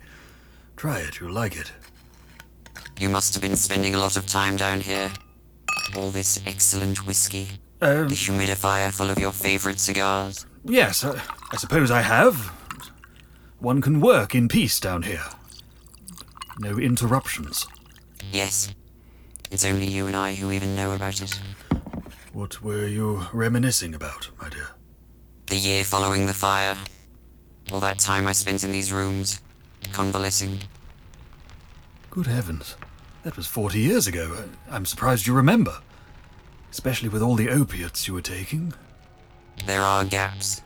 Try 0.75 0.99
it, 0.99 1.21
you'll 1.21 1.31
like 1.31 1.55
it. 1.55 1.71
You 2.99 3.07
must 3.07 3.33
have 3.33 3.41
been 3.41 3.55
spending 3.55 3.95
a 3.95 3.97
lot 3.97 4.17
of 4.17 4.27
time 4.27 4.57
down 4.57 4.81
here. 4.81 5.09
All 5.95 6.11
this 6.11 6.41
excellent 6.45 7.07
whiskey. 7.07 7.47
Um, 7.81 8.07
The 8.09 8.15
humidifier 8.15 8.91
full 8.93 9.09
of 9.09 9.19
your 9.19 9.31
favorite 9.31 9.79
cigars. 9.79 10.45
yes, 10.65 11.03
uh, 11.03 11.19
I 11.51 11.57
suppose 11.57 11.91
I 11.91 12.01
have. 12.01 12.35
One 13.59 13.81
can 13.81 13.99
work 14.01 14.33
in 14.35 14.47
peace 14.47 14.79
down 14.79 15.03
here. 15.03 15.23
No 16.59 16.77
interruptions. 16.77 17.67
Yes. 18.31 18.73
It's 19.51 19.63
only 19.65 19.87
you 19.87 20.07
and 20.07 20.15
I 20.15 20.35
who 20.35 20.51
even 20.51 20.75
know 20.75 20.91
about 20.93 21.21
it. 21.21 21.39
What 22.33 22.61
were 22.61 22.85
you 22.87 23.25
reminiscing 23.31 23.93
about, 23.95 24.29
my 24.41 24.49
dear? 24.49 24.69
The 25.47 25.55
year 25.55 25.83
following 25.83 26.25
the 26.25 26.33
fire. 26.33 26.77
All 27.71 27.79
that 27.79 27.99
time 27.99 28.27
I 28.27 28.31
spent 28.33 28.63
in 28.63 28.71
these 28.71 28.91
rooms, 28.91 29.39
convalescing. 29.93 30.59
Good 32.09 32.27
heavens. 32.27 32.75
That 33.23 33.37
was 33.37 33.47
40 33.47 33.79
years 33.79 34.07
ago. 34.07 34.45
I'm 34.69 34.85
surprised 34.85 35.25
you 35.27 35.33
remember. 35.33 35.79
Especially 36.71 37.09
with 37.09 37.21
all 37.21 37.35
the 37.35 37.49
opiates 37.49 38.07
you 38.07 38.13
were 38.13 38.21
taking. 38.21 38.73
There 39.65 39.81
are 39.81 40.05
gaps. 40.05 40.61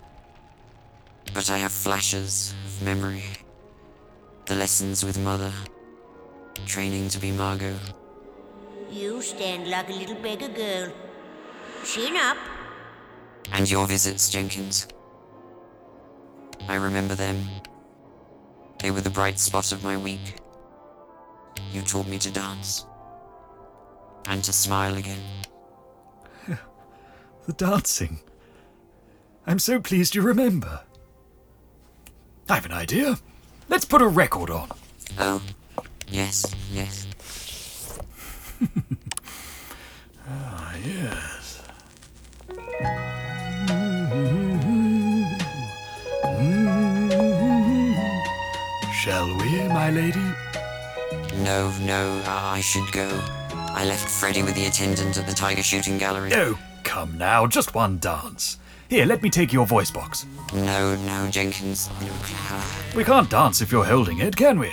But 1.33 1.49
I 1.49 1.57
have 1.59 1.71
flashes 1.71 2.53
of 2.65 2.83
memory. 2.83 3.23
The 4.45 4.55
lessons 4.55 5.05
with 5.05 5.17
Mother. 5.19 5.53
Training 6.65 7.09
to 7.09 7.19
be 7.19 7.31
Margot. 7.31 7.77
You 8.89 9.21
stand 9.21 9.69
like 9.69 9.89
a 9.89 9.93
little 9.93 10.15
beggar 10.15 10.49
girl. 10.49 10.91
Chin 11.85 12.17
up. 12.17 12.37
And 13.53 13.69
your 13.69 13.87
visits, 13.87 14.29
Jenkins. 14.29 14.87
I 16.67 16.75
remember 16.75 17.15
them. 17.15 17.47
They 18.79 18.91
were 18.91 19.01
the 19.01 19.09
bright 19.09 19.39
spot 19.39 19.71
of 19.71 19.83
my 19.83 19.95
week. 19.95 20.35
You 21.71 21.81
taught 21.81 22.07
me 22.07 22.17
to 22.19 22.31
dance. 22.31 22.85
And 24.27 24.43
to 24.43 24.53
smile 24.53 24.97
again. 24.97 25.23
The 27.45 27.53
dancing. 27.53 28.19
I'm 29.47 29.59
so 29.59 29.79
pleased 29.79 30.15
you 30.15 30.21
remember. 30.21 30.81
I've 32.49 32.65
an 32.65 32.71
idea. 32.71 33.17
Let's 33.69 33.85
put 33.85 34.01
a 34.01 34.07
record 34.07 34.49
on. 34.49 34.69
Oh, 35.19 35.41
yes, 36.07 36.45
yes. 36.71 37.07
Ah, 40.27 40.75
yes. 40.85 41.61
Shall 49.01 49.25
we, 49.37 49.63
my 49.69 49.89
lady? 49.89 50.21
No, 51.43 51.71
no, 51.81 52.21
I 52.27 52.57
I 52.57 52.61
should 52.61 52.91
go. 52.91 53.09
I 53.73 53.83
left 53.85 54.07
Freddy 54.07 54.43
with 54.43 54.53
the 54.53 54.65
attendant 54.65 55.17
at 55.17 55.25
the 55.25 55.33
tiger 55.33 55.63
shooting 55.63 55.97
gallery. 55.97 56.31
Oh, 56.35 56.55
come 56.83 57.17
now, 57.17 57.47
just 57.47 57.73
one 57.73 57.97
dance. 57.99 58.57
Here, 58.89 59.05
let 59.05 59.23
me 59.23 59.29
take 59.29 59.53
your 59.53 59.65
voice 59.65 59.89
box. 59.89 60.25
No, 60.53 60.95
no, 60.97 61.29
Jenkins. 61.31 61.89
We 62.95 63.03
can't 63.03 63.29
dance 63.29 63.61
if 63.61 63.71
you're 63.71 63.85
holding 63.85 64.19
it, 64.19 64.35
can 64.35 64.59
we? 64.59 64.71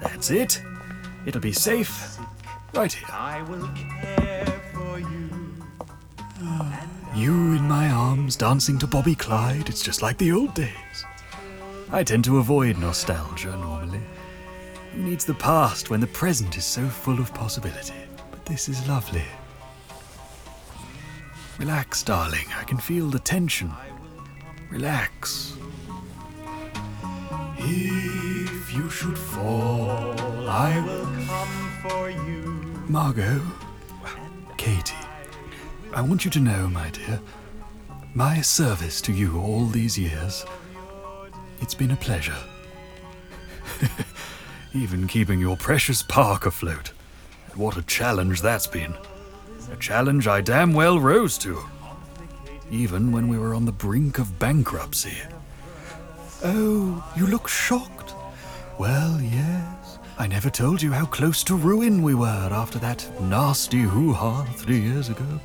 That's 0.00 0.30
it. 0.30 0.62
It'll 1.26 1.40
be 1.40 1.52
safe. 1.52 2.18
Right 2.72 2.92
here. 2.92 3.08
I 3.10 3.42
will 3.42 3.68
care 3.74 4.46
for 4.72 4.98
you. 4.98 5.30
You 7.14 7.32
in 7.52 7.68
my 7.68 7.90
arms, 7.90 8.36
dancing 8.36 8.78
to 8.78 8.86
Bobby 8.86 9.14
Clyde. 9.14 9.68
It's 9.68 9.82
just 9.82 10.00
like 10.00 10.16
the 10.18 10.32
old 10.32 10.54
days. 10.54 11.04
I 11.90 12.04
tend 12.04 12.24
to 12.24 12.38
avoid 12.38 12.78
nostalgia 12.78 13.56
normally. 13.56 14.00
Who 14.92 15.02
needs 15.02 15.24
the 15.24 15.34
past 15.34 15.90
when 15.90 16.00
the 16.00 16.06
present 16.06 16.56
is 16.56 16.64
so 16.64 16.86
full 16.88 17.18
of 17.18 17.34
possibility? 17.34 17.94
But 18.30 18.46
this 18.46 18.68
is 18.68 18.86
lovely. 18.88 19.24
Relax, 21.58 22.02
darling. 22.04 22.46
I 22.56 22.62
can 22.64 22.78
feel 22.78 23.08
the 23.08 23.18
tension. 23.18 23.72
Relax. 24.70 25.56
If 27.58 28.72
you 28.72 28.88
should 28.88 29.18
fall, 29.18 30.48
I 30.48 30.80
will 30.80 31.04
Come 31.26 31.70
for 31.82 32.10
you. 32.10 32.42
Margot, 32.88 33.40
Katie, 34.56 34.94
I 35.92 36.00
want 36.00 36.24
you 36.24 36.30
to 36.30 36.40
know, 36.40 36.68
my 36.68 36.90
dear, 36.90 37.20
my 38.14 38.40
service 38.40 39.00
to 39.02 39.12
you 39.12 39.38
all 39.38 39.66
these 39.66 39.98
years, 39.98 40.46
it's 41.60 41.74
been 41.74 41.90
a 41.90 41.96
pleasure. 41.96 42.36
Even 44.74 45.06
keeping 45.08 45.40
your 45.40 45.56
precious 45.56 46.02
park 46.02 46.46
afloat. 46.46 46.92
What 47.54 47.76
a 47.76 47.82
challenge 47.82 48.42
that's 48.42 48.66
been. 48.66 48.94
A 49.70 49.76
challenge 49.76 50.26
I 50.26 50.40
damn 50.40 50.72
well 50.72 50.98
rose 50.98 51.38
to. 51.38 51.62
Even 52.70 53.12
when 53.12 53.28
we 53.28 53.38
were 53.38 53.54
on 53.54 53.64
the 53.64 53.72
brink 53.72 54.18
of 54.18 54.38
bankruptcy. 54.38 55.16
Oh, 56.44 57.04
you 57.16 57.26
look 57.26 57.48
shocked. 57.48 58.14
Well, 58.78 59.20
yes. 59.20 59.98
I 60.18 60.26
never 60.26 60.50
told 60.50 60.82
you 60.82 60.92
how 60.92 61.06
close 61.06 61.44
to 61.44 61.54
ruin 61.56 62.02
we 62.02 62.14
were 62.14 62.48
after 62.52 62.78
that 62.80 63.08
nasty 63.22 63.82
hoo 63.82 64.12
ha 64.12 64.44
three 64.56 64.80
years 64.80 65.08
ago. 65.08 65.40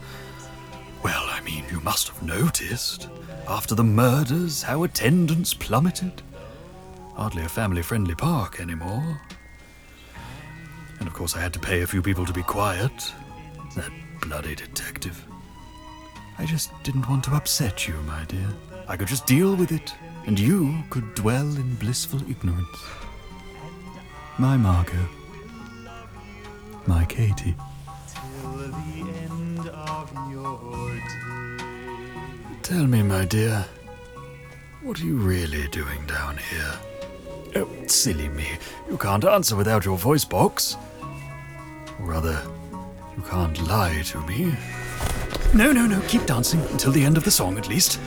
Well, 1.03 1.23
I 1.27 1.41
mean, 1.41 1.65
you 1.71 1.79
must 1.81 2.07
have 2.09 2.23
noticed. 2.23 3.09
After 3.47 3.75
the 3.75 3.83
murders, 3.83 4.63
how 4.63 4.83
attendance 4.83 5.53
plummeted. 5.53 6.21
Hardly 7.15 7.43
a 7.43 7.49
family 7.49 7.81
friendly 7.81 8.15
park 8.15 8.59
anymore. 8.59 9.21
And 10.99 11.07
of 11.07 11.13
course, 11.13 11.35
I 11.35 11.41
had 11.41 11.53
to 11.53 11.59
pay 11.59 11.81
a 11.81 11.87
few 11.87 12.01
people 12.01 12.25
to 12.25 12.33
be 12.33 12.43
quiet. 12.43 13.13
That 13.75 13.91
bloody 14.25 14.55
detective. 14.55 15.25
I 16.37 16.45
just 16.45 16.71
didn't 16.83 17.09
want 17.09 17.25
to 17.25 17.35
upset 17.35 17.87
you, 17.87 17.93
my 18.07 18.23
dear. 18.25 18.47
I 18.87 18.95
could 18.95 19.07
just 19.07 19.25
deal 19.25 19.55
with 19.55 19.71
it, 19.71 19.93
and 20.25 20.39
you 20.39 20.83
could 20.89 21.13
dwell 21.13 21.45
in 21.45 21.75
blissful 21.75 22.21
ignorance. 22.29 22.79
My 24.37 24.57
Margot. 24.57 25.07
My 26.87 27.05
Katie. 27.05 27.55
Tell 32.63 32.87
me, 32.87 33.03
my 33.03 33.25
dear, 33.25 33.65
what 34.81 34.99
are 34.99 35.05
you 35.05 35.17
really 35.17 35.67
doing 35.67 36.05
down 36.07 36.37
here? 36.37 36.73
Oh, 37.55 37.69
silly 37.87 38.29
me. 38.29 38.47
You 38.89 38.97
can't 38.97 39.25
answer 39.25 39.55
without 39.55 39.85
your 39.85 39.97
voice 39.97 40.25
box. 40.25 40.77
Or 41.99 42.05
rather, 42.05 42.41
you 43.15 43.23
can't 43.23 43.67
lie 43.67 44.01
to 44.03 44.19
me. 44.21 44.55
No, 45.53 45.71
no, 45.71 45.85
no, 45.85 46.01
keep 46.07 46.25
dancing 46.25 46.61
until 46.71 46.91
the 46.91 47.03
end 47.03 47.17
of 47.17 47.23
the 47.23 47.31
song 47.31 47.57
at 47.57 47.67
least, 47.69 47.99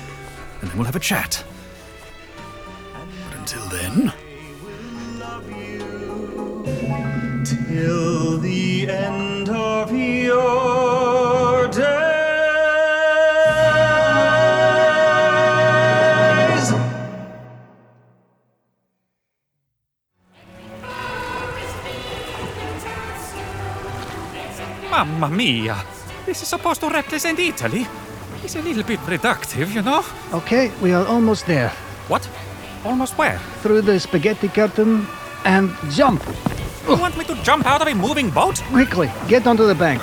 and 0.61 0.71
then 0.71 0.77
we'll 0.77 0.87
have 0.87 0.97
a 0.97 1.01
chat. 1.01 1.45
But 3.29 3.39
until 3.39 3.65
then, 3.67 4.13
Till 7.45 8.39
the 8.39 8.89
end 8.91 9.16
Mamma 25.17 25.35
mia! 25.35 25.77
This 26.27 26.43
is 26.43 26.49
supposed 26.49 26.81
to 26.81 26.91
represent 26.91 27.39
Italy. 27.39 27.87
It's 28.45 28.55
a 28.55 28.61
little 28.61 28.83
bit 28.83 29.01
reductive, 29.07 29.73
you 29.73 29.81
know? 29.81 30.05
Okay, 30.33 30.71
we 30.83 30.93
are 30.93 31.07
almost 31.07 31.47
there. 31.47 31.71
What? 32.09 32.29
Almost 32.85 33.17
where? 33.17 33.39
Through 33.63 33.83
the 33.83 33.99
spaghetti 33.99 34.49
curtain 34.49 35.07
and 35.45 35.75
jump. 35.91 36.23
You 36.87 36.97
want 36.97 37.17
me 37.17 37.25
to 37.25 37.35
jump 37.43 37.65
out 37.65 37.81
of 37.81 37.89
a 37.89 37.95
moving 37.95 38.29
boat? 38.29 38.61
Quickly, 38.69 39.11
get 39.27 39.47
onto 39.47 39.67
the 39.67 39.75
bank. 39.75 40.03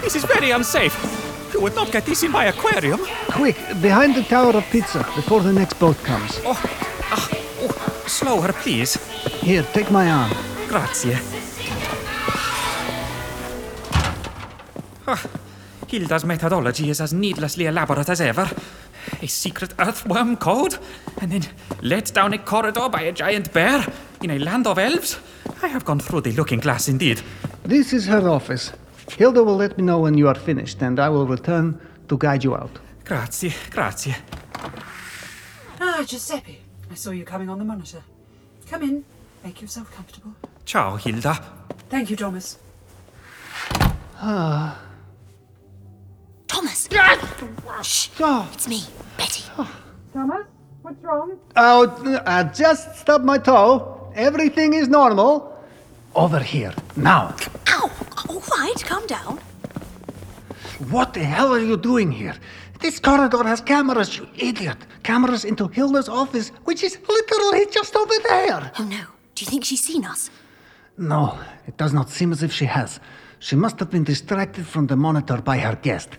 This 0.00 0.16
is 0.16 0.24
very 0.24 0.50
unsafe. 0.50 0.96
You 1.52 1.60
would 1.60 1.74
not 1.74 1.92
get 1.92 2.06
this 2.06 2.22
in 2.22 2.30
my 2.30 2.46
aquarium. 2.46 3.00
Quick, 3.32 3.56
behind 3.82 4.14
the 4.14 4.22
Tower 4.22 4.56
of 4.56 4.64
Pizza, 4.70 5.04
before 5.14 5.42
the 5.42 5.52
next 5.52 5.78
boat 5.78 5.98
comes. 6.04 6.40
Oh, 6.44 6.58
ah, 7.12 7.28
oh, 7.60 8.04
slower, 8.06 8.52
please. 8.52 8.96
Here, 9.42 9.62
take 9.74 9.90
my 9.90 10.10
arm. 10.10 10.32
Grazie. 10.68 11.39
Ah, 15.12 15.20
Hilda's 15.88 16.24
methodology 16.24 16.88
is 16.88 17.00
as 17.00 17.12
needlessly 17.12 17.66
elaborate 17.66 18.08
as 18.08 18.20
ever. 18.20 18.48
A 19.20 19.26
secret 19.26 19.74
earthworm 19.78 20.36
code, 20.36 20.78
and 21.20 21.32
then 21.32 21.42
let 21.82 22.14
down 22.14 22.32
a 22.32 22.38
corridor 22.38 22.88
by 22.88 23.02
a 23.02 23.12
giant 23.12 23.52
bear 23.52 23.84
in 24.22 24.30
a 24.30 24.38
land 24.38 24.68
of 24.68 24.78
elves. 24.78 25.18
I 25.62 25.66
have 25.66 25.84
gone 25.84 25.98
through 25.98 26.20
the 26.20 26.32
looking 26.32 26.60
glass 26.60 26.88
indeed. 26.88 27.20
This 27.64 27.92
is 27.92 28.06
her 28.06 28.28
office. 28.28 28.72
Hilda 29.18 29.42
will 29.42 29.56
let 29.56 29.76
me 29.76 29.82
know 29.82 29.98
when 29.98 30.16
you 30.16 30.28
are 30.28 30.38
finished, 30.38 30.80
and 30.80 31.00
I 31.00 31.08
will 31.08 31.26
return 31.26 31.80
to 32.08 32.16
guide 32.16 32.44
you 32.44 32.54
out. 32.54 32.78
Grazie, 33.04 33.52
grazie. 33.70 34.14
Ah, 35.80 36.04
Giuseppe. 36.06 36.60
I 36.88 36.94
saw 36.94 37.10
you 37.10 37.24
coming 37.24 37.48
on 37.48 37.58
the 37.58 37.64
monitor. 37.64 38.02
Come 38.70 38.84
in. 38.84 39.04
Make 39.42 39.60
yourself 39.60 39.90
comfortable. 39.90 40.34
Ciao, 40.64 40.96
Hilda. 40.96 41.34
Thank 41.88 42.10
you, 42.10 42.16
Thomas. 42.16 42.58
Ah. 44.22 44.89
Thomas! 46.70 47.86
Shh! 47.86 48.08
Oh. 48.20 48.48
It's 48.52 48.68
me, 48.68 48.82
Betty. 49.16 49.42
Thomas, 50.12 50.46
what's 50.82 51.02
wrong? 51.02 51.38
Oh, 51.56 51.86
uh, 52.26 52.44
just 52.44 52.96
stubbed 52.96 53.24
my 53.24 53.38
toe. 53.38 54.12
Everything 54.14 54.74
is 54.74 54.88
normal. 54.88 55.58
Over 56.14 56.40
here, 56.40 56.74
now. 56.96 57.34
Ow! 57.68 57.90
All 58.28 58.42
right, 58.58 58.84
calm 58.84 59.06
down. 59.06 59.38
What 60.90 61.14
the 61.14 61.24
hell 61.24 61.52
are 61.52 61.60
you 61.60 61.76
doing 61.76 62.10
here? 62.10 62.34
This 62.80 62.98
corridor 62.98 63.44
has 63.44 63.60
cameras, 63.60 64.16
you 64.16 64.26
idiot. 64.36 64.78
Cameras 65.02 65.44
into 65.44 65.68
Hilda's 65.68 66.08
office, 66.08 66.50
which 66.64 66.82
is 66.82 66.98
literally 67.08 67.66
just 67.70 67.94
over 67.94 68.14
there. 68.28 68.72
Oh 68.78 68.84
no. 68.84 69.04
Do 69.34 69.44
you 69.44 69.50
think 69.50 69.64
she's 69.64 69.82
seen 69.82 70.04
us? 70.04 70.30
No, 70.96 71.38
it 71.66 71.76
does 71.76 71.92
not 71.92 72.10
seem 72.10 72.32
as 72.32 72.42
if 72.42 72.52
she 72.52 72.66
has. 72.66 73.00
She 73.38 73.56
must 73.56 73.78
have 73.78 73.90
been 73.90 74.04
distracted 74.04 74.66
from 74.66 74.86
the 74.86 74.96
monitor 74.96 75.38
by 75.38 75.58
her 75.58 75.76
guest. 75.76 76.10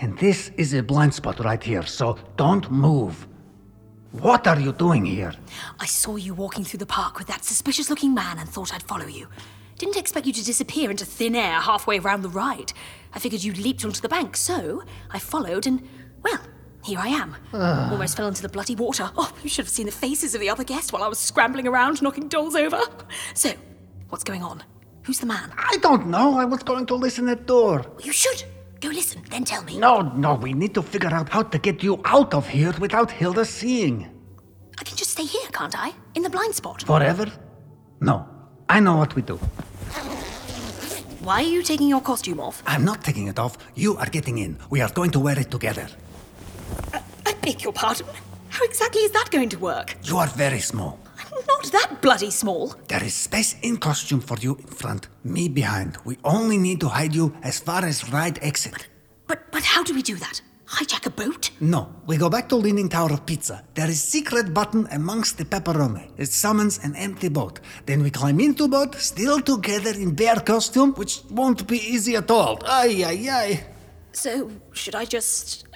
And 0.00 0.16
this 0.18 0.50
is 0.56 0.74
a 0.74 0.82
blind 0.82 1.12
spot 1.14 1.40
right 1.40 1.62
here, 1.62 1.84
so 1.84 2.18
don't 2.36 2.70
move. 2.70 3.26
What 4.12 4.46
are 4.46 4.58
you 4.58 4.72
doing 4.72 5.04
here? 5.04 5.34
I 5.80 5.86
saw 5.86 6.16
you 6.16 6.34
walking 6.34 6.64
through 6.64 6.78
the 6.78 6.86
park 6.86 7.18
with 7.18 7.26
that 7.26 7.44
suspicious 7.44 7.90
looking 7.90 8.14
man 8.14 8.38
and 8.38 8.48
thought 8.48 8.72
I'd 8.72 8.82
follow 8.84 9.06
you. 9.06 9.28
Didn't 9.76 9.96
expect 9.96 10.26
you 10.26 10.32
to 10.32 10.44
disappear 10.44 10.90
into 10.90 11.04
thin 11.04 11.36
air 11.36 11.60
halfway 11.60 11.98
around 11.98 12.22
the 12.22 12.28
ride. 12.28 12.72
I 13.14 13.18
figured 13.18 13.44
you'd 13.44 13.58
leaped 13.58 13.84
onto 13.84 14.00
the 14.00 14.08
bank, 14.08 14.36
so 14.36 14.82
I 15.10 15.18
followed 15.18 15.66
and, 15.66 15.86
well, 16.22 16.40
here 16.84 16.98
I 16.98 17.08
am. 17.08 17.36
Ah. 17.52 17.90
Almost 17.90 18.16
fell 18.16 18.28
into 18.28 18.42
the 18.42 18.48
bloody 18.48 18.74
water. 18.74 19.10
Oh, 19.16 19.32
you 19.42 19.50
should 19.50 19.64
have 19.64 19.72
seen 19.72 19.86
the 19.86 19.92
faces 19.92 20.34
of 20.34 20.40
the 20.40 20.48
other 20.48 20.64
guests 20.64 20.92
while 20.92 21.02
I 21.02 21.08
was 21.08 21.18
scrambling 21.18 21.68
around 21.68 22.02
knocking 22.02 22.28
dolls 22.28 22.54
over. 22.54 22.80
So, 23.34 23.52
what's 24.08 24.24
going 24.24 24.42
on? 24.42 24.62
Who's 25.02 25.18
the 25.18 25.26
man? 25.26 25.52
I 25.56 25.76
don't 25.78 26.08
know. 26.08 26.38
I 26.38 26.44
was 26.44 26.62
going 26.62 26.86
to 26.86 26.94
listen 26.94 27.28
at 27.28 27.40
the 27.40 27.44
door. 27.44 27.86
You 28.02 28.12
should. 28.12 28.44
Go 28.80 28.88
listen, 28.88 29.22
then 29.30 29.44
tell 29.44 29.64
me. 29.64 29.78
No, 29.78 30.00
no, 30.00 30.34
we 30.34 30.52
need 30.52 30.72
to 30.74 30.82
figure 30.82 31.12
out 31.12 31.28
how 31.28 31.42
to 31.42 31.58
get 31.58 31.82
you 31.82 32.00
out 32.04 32.32
of 32.32 32.46
here 32.48 32.72
without 32.78 33.10
Hilda 33.10 33.44
seeing. 33.44 34.08
I 34.78 34.84
can 34.84 34.96
just 34.96 35.10
stay 35.10 35.24
here, 35.24 35.48
can't 35.52 35.76
I? 35.76 35.92
In 36.14 36.22
the 36.22 36.30
blind 36.30 36.54
spot. 36.54 36.82
Forever? 36.82 37.26
No. 38.00 38.28
I 38.68 38.78
know 38.80 38.96
what 38.96 39.14
we 39.16 39.22
do. 39.22 39.36
Why 41.20 41.42
are 41.42 41.52
you 41.56 41.62
taking 41.62 41.88
your 41.88 42.00
costume 42.00 42.38
off? 42.38 42.62
I'm 42.66 42.84
not 42.84 43.02
taking 43.02 43.26
it 43.26 43.38
off. 43.38 43.58
You 43.74 43.96
are 43.96 44.06
getting 44.06 44.38
in. 44.38 44.58
We 44.70 44.80
are 44.80 44.90
going 44.90 45.10
to 45.10 45.18
wear 45.18 45.38
it 45.38 45.50
together. 45.50 45.88
I 47.26 47.32
beg 47.42 47.64
your 47.64 47.72
pardon. 47.72 48.06
How 48.50 48.64
exactly 48.64 49.02
is 49.02 49.10
that 49.10 49.30
going 49.30 49.48
to 49.48 49.58
work? 49.58 49.96
You 50.04 50.18
are 50.18 50.28
very 50.28 50.60
small. 50.60 51.00
Not 51.48 51.72
that 51.72 52.02
bloody 52.02 52.30
small. 52.30 52.74
There 52.88 53.02
is 53.02 53.14
space 53.14 53.56
in 53.62 53.78
costume 53.78 54.20
for 54.20 54.36
you 54.38 54.56
in 54.56 54.66
front, 54.66 55.08
me 55.24 55.48
behind. 55.48 55.96
We 56.04 56.18
only 56.24 56.58
need 56.58 56.80
to 56.80 56.88
hide 56.88 57.14
you 57.14 57.34
as 57.42 57.58
far 57.58 57.84
as 57.84 58.12
right 58.12 58.38
exit. 58.42 58.88
But 59.26 59.50
but 59.50 59.62
how 59.64 59.82
do 59.82 59.94
we 59.94 60.02
do 60.02 60.16
that? 60.16 60.42
Hijack 60.68 61.06
a 61.06 61.10
boat? 61.10 61.50
No, 61.60 61.88
we 62.06 62.18
go 62.18 62.28
back 62.28 62.48
to 62.50 62.56
Leaning 62.56 62.90
Tower 62.90 63.12
of 63.14 63.24
Pizza. 63.24 63.64
There 63.74 63.88
is 63.88 64.02
secret 64.02 64.52
button 64.52 64.86
amongst 64.90 65.38
the 65.38 65.46
pepperoni. 65.46 66.10
It 66.18 66.30
summons 66.30 66.78
an 66.84 66.94
empty 66.94 67.28
boat. 67.30 67.60
Then 67.86 68.02
we 68.02 68.10
climb 68.10 68.38
into 68.38 68.68
boat, 68.68 68.94
still 68.96 69.40
together 69.40 69.92
in 69.92 70.14
bear 70.14 70.36
costume, 70.36 70.92
which 70.94 71.22
won't 71.30 71.66
be 71.66 71.78
easy 71.78 72.16
at 72.16 72.30
all. 72.30 72.58
Ay, 72.66 73.02
ay, 73.06 73.28
ay. 73.30 73.64
So 74.12 74.50
should 74.72 74.94
I 74.94 75.06
just 75.06 75.67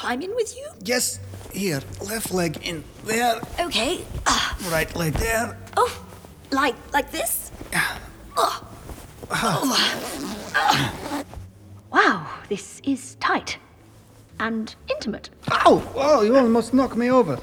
climb 0.00 0.22
in 0.22 0.34
with 0.34 0.56
you? 0.56 0.66
Yes, 0.82 1.20
here, 1.52 1.82
left 2.00 2.32
leg 2.32 2.56
in 2.62 2.82
there, 3.04 3.38
Okay. 3.60 4.00
Ah, 4.26 4.56
right 4.72 4.94
leg 4.96 5.12
there. 5.14 5.56
oh, 5.76 5.92
like 6.50 6.74
like 6.94 7.10
this? 7.12 7.50
Oh. 8.36 8.66
Oh. 9.32 11.24
Wow, 11.92 12.26
this 12.48 12.80
is 12.84 13.16
tight 13.16 13.58
and 14.38 14.74
intimate. 14.88 15.28
Ow! 15.52 15.82
Oh, 15.94 16.22
you 16.22 16.36
almost 16.36 16.72
knocked 16.72 16.96
me 16.96 17.10
over. 17.10 17.38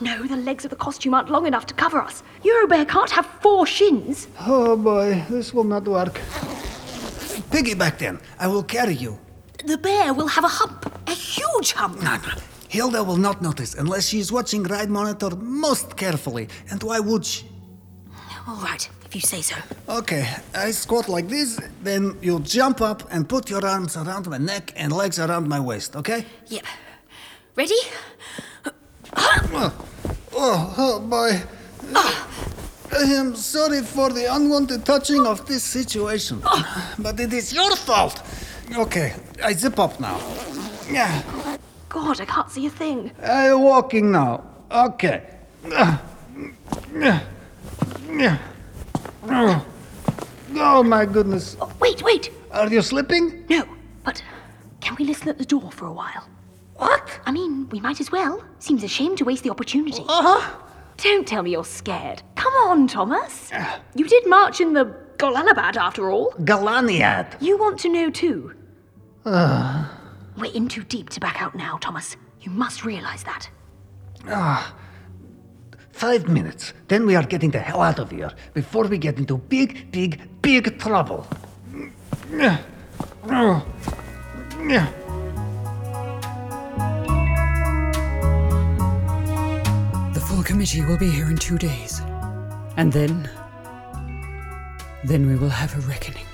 No, 0.00 0.22
the 0.26 0.36
legs 0.36 0.64
of 0.64 0.70
the 0.70 0.76
costume 0.76 1.14
aren't 1.14 1.30
long 1.30 1.46
enough 1.46 1.66
to 1.66 1.74
cover 1.74 2.00
us. 2.00 2.22
Eurobear 2.44 2.86
can't 2.86 3.10
have 3.10 3.26
four 3.40 3.66
shins. 3.66 4.28
Oh 4.40 4.76
boy, 4.76 5.24
this 5.30 5.52
will 5.54 5.64
not 5.64 5.84
work. 5.88 6.14
Piggyback 7.50 7.98
then. 7.98 8.20
I 8.38 8.46
will 8.46 8.62
carry 8.62 8.94
you. 8.94 9.18
The 9.64 9.78
bear 9.78 10.12
will 10.12 10.26
have 10.28 10.44
a 10.44 10.48
hump, 10.48 10.92
a 11.06 11.12
huge 11.12 11.72
hump. 11.72 12.02
No, 12.02 12.16
no. 12.16 12.32
Hilda 12.68 13.04
will 13.04 13.16
not 13.18 13.42
notice 13.42 13.74
unless 13.74 14.08
she 14.08 14.18
is 14.18 14.32
watching 14.32 14.62
Ride 14.64 14.90
Monitor 14.90 15.30
most 15.36 15.96
carefully. 15.96 16.48
And 16.70 16.82
why 16.82 16.98
would 17.00 17.24
she? 17.24 17.46
All 18.48 18.56
right, 18.56 18.88
if 19.04 19.14
you 19.14 19.20
say 19.20 19.40
so. 19.40 19.54
Okay, 19.88 20.28
I 20.54 20.72
squat 20.72 21.08
like 21.08 21.28
this, 21.28 21.60
then 21.82 22.16
you 22.22 22.40
jump 22.40 22.80
up 22.80 23.02
and 23.12 23.28
put 23.28 23.48
your 23.48 23.64
arms 23.64 23.96
around 23.96 24.26
my 24.28 24.38
neck 24.38 24.72
and 24.74 24.92
legs 24.92 25.18
around 25.20 25.48
my 25.48 25.60
waist, 25.60 25.94
okay? 25.96 26.24
Yep. 26.48 26.64
Ready? 27.54 27.78
Oh, 29.14 29.86
oh, 30.32 30.74
oh 30.78 31.00
boy. 31.00 31.40
Ah. 31.94 32.28
I 32.94 33.04
am 33.04 33.34
sorry 33.36 33.82
for 33.82 34.10
the 34.10 34.34
unwanted 34.34 34.84
touching 34.84 35.26
of 35.26 35.46
this 35.46 35.62
situation, 35.62 36.40
ah. 36.44 36.94
but 36.98 37.18
it 37.20 37.32
is 37.32 37.52
your 37.52 37.74
fault. 37.76 38.22
Okay, 38.74 39.14
I 39.44 39.52
zip 39.52 39.78
up 39.78 40.00
now. 40.00 40.18
Yeah, 40.90 41.22
God, 41.88 42.20
I 42.20 42.24
can't 42.24 42.50
see 42.50 42.66
a 42.66 42.70
thing. 42.70 43.12
I'm 43.22 43.60
walking 43.62 44.10
now. 44.10 44.44
Okay. 44.70 45.22
Oh 50.54 50.82
my 50.82 51.04
goodness. 51.06 51.56
Oh, 51.60 51.70
wait, 51.80 52.02
wait. 52.02 52.30
Are 52.50 52.68
you 52.68 52.82
slipping? 52.82 53.44
No, 53.48 53.64
but 54.04 54.22
can 54.80 54.96
we 54.98 55.04
listen 55.04 55.28
at 55.28 55.38
the 55.38 55.44
door 55.44 55.70
for 55.70 55.86
a 55.86 55.92
while? 55.92 56.28
What? 56.76 57.20
I 57.26 57.30
mean, 57.32 57.68
we 57.70 57.80
might 57.80 58.00
as 58.00 58.10
well. 58.10 58.42
Seems 58.58 58.82
a 58.82 58.88
shame 58.88 59.16
to 59.16 59.24
waste 59.24 59.44
the 59.44 59.50
opportunity. 59.50 60.02
Uh-huh. 60.08 60.58
Don't 60.96 61.26
tell 61.26 61.42
me 61.42 61.50
you're 61.52 61.64
scared. 61.64 62.22
Come 62.36 62.52
on, 62.54 62.86
Thomas. 62.88 63.50
You 63.94 64.06
did 64.08 64.26
march 64.26 64.60
in 64.60 64.72
the 64.72 64.86
Golalabad 65.18 65.76
after 65.76 66.10
all. 66.10 66.32
Galaniad. 66.40 67.40
You 67.40 67.56
want 67.58 67.78
to 67.80 67.88
know 67.88 68.10
too. 68.10 68.54
We're 69.24 70.52
in 70.52 70.66
too 70.66 70.82
deep 70.82 71.10
to 71.10 71.20
back 71.20 71.40
out 71.40 71.54
now, 71.54 71.78
Thomas. 71.80 72.16
You 72.40 72.50
must 72.50 72.84
realize 72.84 73.22
that. 73.22 73.48
Ah. 74.26 74.74
Five 75.92 76.28
minutes. 76.28 76.72
Then 76.88 77.06
we 77.06 77.14
are 77.14 77.22
getting 77.22 77.52
the 77.52 77.60
hell 77.60 77.80
out 77.80 78.00
of 78.00 78.10
here 78.10 78.32
before 78.52 78.88
we 78.88 78.98
get 78.98 79.18
into 79.18 79.38
big, 79.38 79.92
big, 79.92 80.20
big 80.42 80.76
trouble. 80.80 81.24
The 82.32 82.58
full 90.26 90.42
committee 90.42 90.82
will 90.82 90.98
be 90.98 91.10
here 91.10 91.30
in 91.30 91.36
two 91.36 91.58
days. 91.58 92.00
And 92.76 92.92
then. 92.92 93.30
Then 95.04 95.28
we 95.28 95.36
will 95.36 95.50
have 95.50 95.76
a 95.76 95.80
reckoning. 95.86 96.26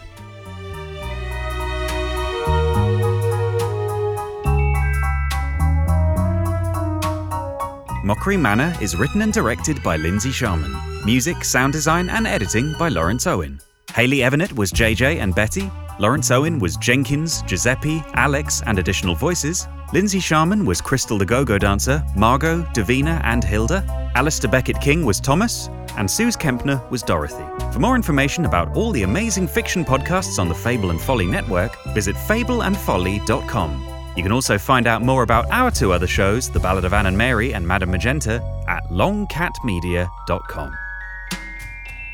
Mockery 8.09 8.39
Manor 8.39 8.75
is 8.81 8.97
written 8.97 9.21
and 9.21 9.35
directed 9.35 9.83
by 9.83 9.99
Lindsay 9.99 10.31
Sharman. 10.31 10.75
Music, 11.05 11.45
sound 11.45 11.75
design, 11.75 12.09
and 12.09 12.27
editing 12.27 12.73
by 12.79 12.89
Lawrence 12.89 13.27
Owen. 13.27 13.61
Hayley 13.93 14.21
Evenett 14.21 14.51
was 14.55 14.73
JJ 14.73 15.19
and 15.21 15.35
Betty. 15.35 15.71
Lawrence 15.99 16.31
Owen 16.31 16.59
was 16.59 16.79
Jenkins, 16.79 17.43
Giuseppe, 17.43 18.03
Alex, 18.15 18.63
and 18.65 18.79
additional 18.79 19.15
voices. 19.15 19.69
Lindsay 19.93 20.21
Sharman 20.21 20.65
was 20.65 20.81
Crystal 20.81 21.19
the 21.19 21.27
Go 21.27 21.45
Go 21.45 21.59
Dancer, 21.59 22.03
Margot, 22.17 22.63
Davina, 22.73 23.21
and 23.25 23.45
Hilda. 23.45 23.85
Alistair 24.15 24.51
Beckett 24.51 24.81
King 24.81 25.05
was 25.05 25.21
Thomas. 25.21 25.69
and 25.99 26.11
Suze 26.11 26.37
Kempner 26.37 26.89
was 26.91 27.03
Dorothy. 27.03 27.45
For 27.75 27.79
more 27.79 27.95
information 27.95 28.47
about 28.47 28.75
all 28.75 28.91
the 28.91 29.03
amazing 29.03 29.47
fiction 29.47 29.85
podcasts 29.85 30.39
on 30.39 30.49
the 30.49 30.55
Fable 30.55 30.93
and 30.93 31.01
Folly 31.01 31.27
network, 31.27 31.77
visit 31.93 32.17
fableandfolly.com. 32.17 33.98
You 34.19 34.25
can 34.25 34.33
also 34.33 34.59
find 34.59 34.89
out 34.89 35.01
more 35.01 35.23
about 35.23 35.49
our 35.53 35.71
two 35.71 35.93
other 35.93 36.09
shows, 36.09 36.51
The 36.51 36.59
Ballad 36.59 36.85
of 36.85 36.93
Anne 36.93 37.07
and 37.07 37.17
Mary 37.17 37.55
and 37.55 37.65
Madame 37.65 37.93
Magenta, 37.93 38.43
at 38.67 38.83
longcatmedia.com. 38.91 40.77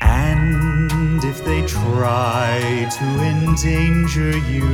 And 0.01 1.23
if 1.23 1.43
they 1.43 1.65
try 1.65 2.87
to 2.91 3.05
endanger 3.05 4.37
you, 4.37 4.67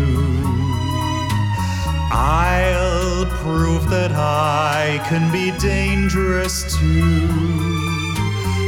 I'll 2.12 3.26
prove 3.28 3.90
that 3.90 4.12
I 4.12 5.00
can 5.08 5.32
be 5.32 5.58
dangerous 5.58 6.78
too. 6.78 7.30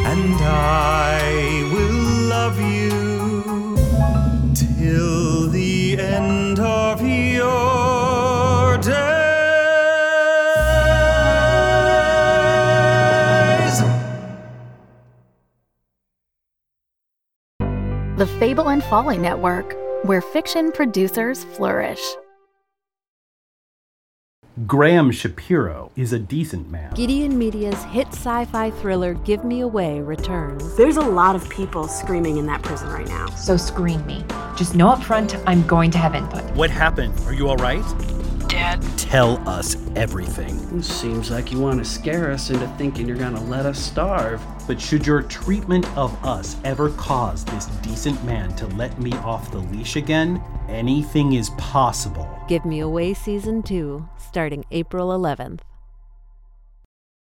And 0.05 0.35
I 0.39 1.69
will 1.73 2.29
love 2.29 2.61
you 2.61 3.75
till 4.55 5.49
the 5.49 5.97
end 5.99 6.61
of 6.61 7.05
your 7.05 7.82
The 18.23 18.39
Fable 18.39 18.69
and 18.69 18.81
Folly 18.81 19.17
Network, 19.17 19.75
where 20.05 20.21
fiction 20.21 20.71
producers 20.71 21.43
flourish. 21.43 21.99
Graham 24.65 25.11
Shapiro 25.11 25.91
is 25.97 26.13
a 26.13 26.19
decent 26.19 26.71
man. 26.71 26.93
Gideon 26.93 27.37
Media's 27.37 27.83
hit 27.83 28.07
sci 28.13 28.45
fi 28.45 28.71
thriller 28.71 29.15
Give 29.15 29.43
Me 29.43 29.59
Away 29.59 29.99
returns. 29.99 30.73
There's 30.77 30.95
a 30.95 31.01
lot 31.01 31.35
of 31.35 31.49
people 31.49 31.89
screaming 31.89 32.37
in 32.37 32.45
that 32.45 32.61
prison 32.61 32.87
right 32.87 33.09
now. 33.09 33.25
So 33.31 33.57
screen 33.57 34.05
me. 34.05 34.23
Just 34.55 34.73
know 34.73 34.87
up 34.87 35.03
front 35.03 35.35
I'm 35.45 35.67
going 35.67 35.91
to 35.91 35.97
have 35.97 36.15
input. 36.15 36.49
What 36.55 36.69
happened? 36.69 37.13
Are 37.25 37.33
you 37.33 37.49
alright? 37.49 37.83
Dad. 38.81 38.97
Tell 38.97 39.47
us 39.47 39.77
everything. 39.95 40.81
Seems 40.81 41.29
like 41.29 41.51
you 41.51 41.59
want 41.59 41.79
to 41.79 41.85
scare 41.85 42.31
us 42.31 42.49
into 42.49 42.67
thinking 42.77 43.07
you're 43.07 43.17
gonna 43.17 43.43
let 43.45 43.65
us 43.65 43.79
starve. 43.79 44.41
But 44.67 44.81
should 44.81 45.05
your 45.05 45.21
treatment 45.23 45.85
of 45.97 46.13
us 46.25 46.57
ever 46.63 46.89
cause 46.91 47.45
this 47.45 47.65
decent 47.81 48.23
man 48.23 48.55
to 48.55 48.67
let 48.67 48.99
me 48.99 49.11
off 49.17 49.51
the 49.51 49.59
leash 49.59 49.95
again, 49.95 50.41
anything 50.67 51.33
is 51.33 51.51
possible. 51.51 52.27
Give 52.47 52.65
Me 52.65 52.79
Away 52.79 53.13
Season 53.13 53.61
2, 53.61 54.07
starting 54.17 54.65
April 54.71 55.09
11th. 55.09 55.59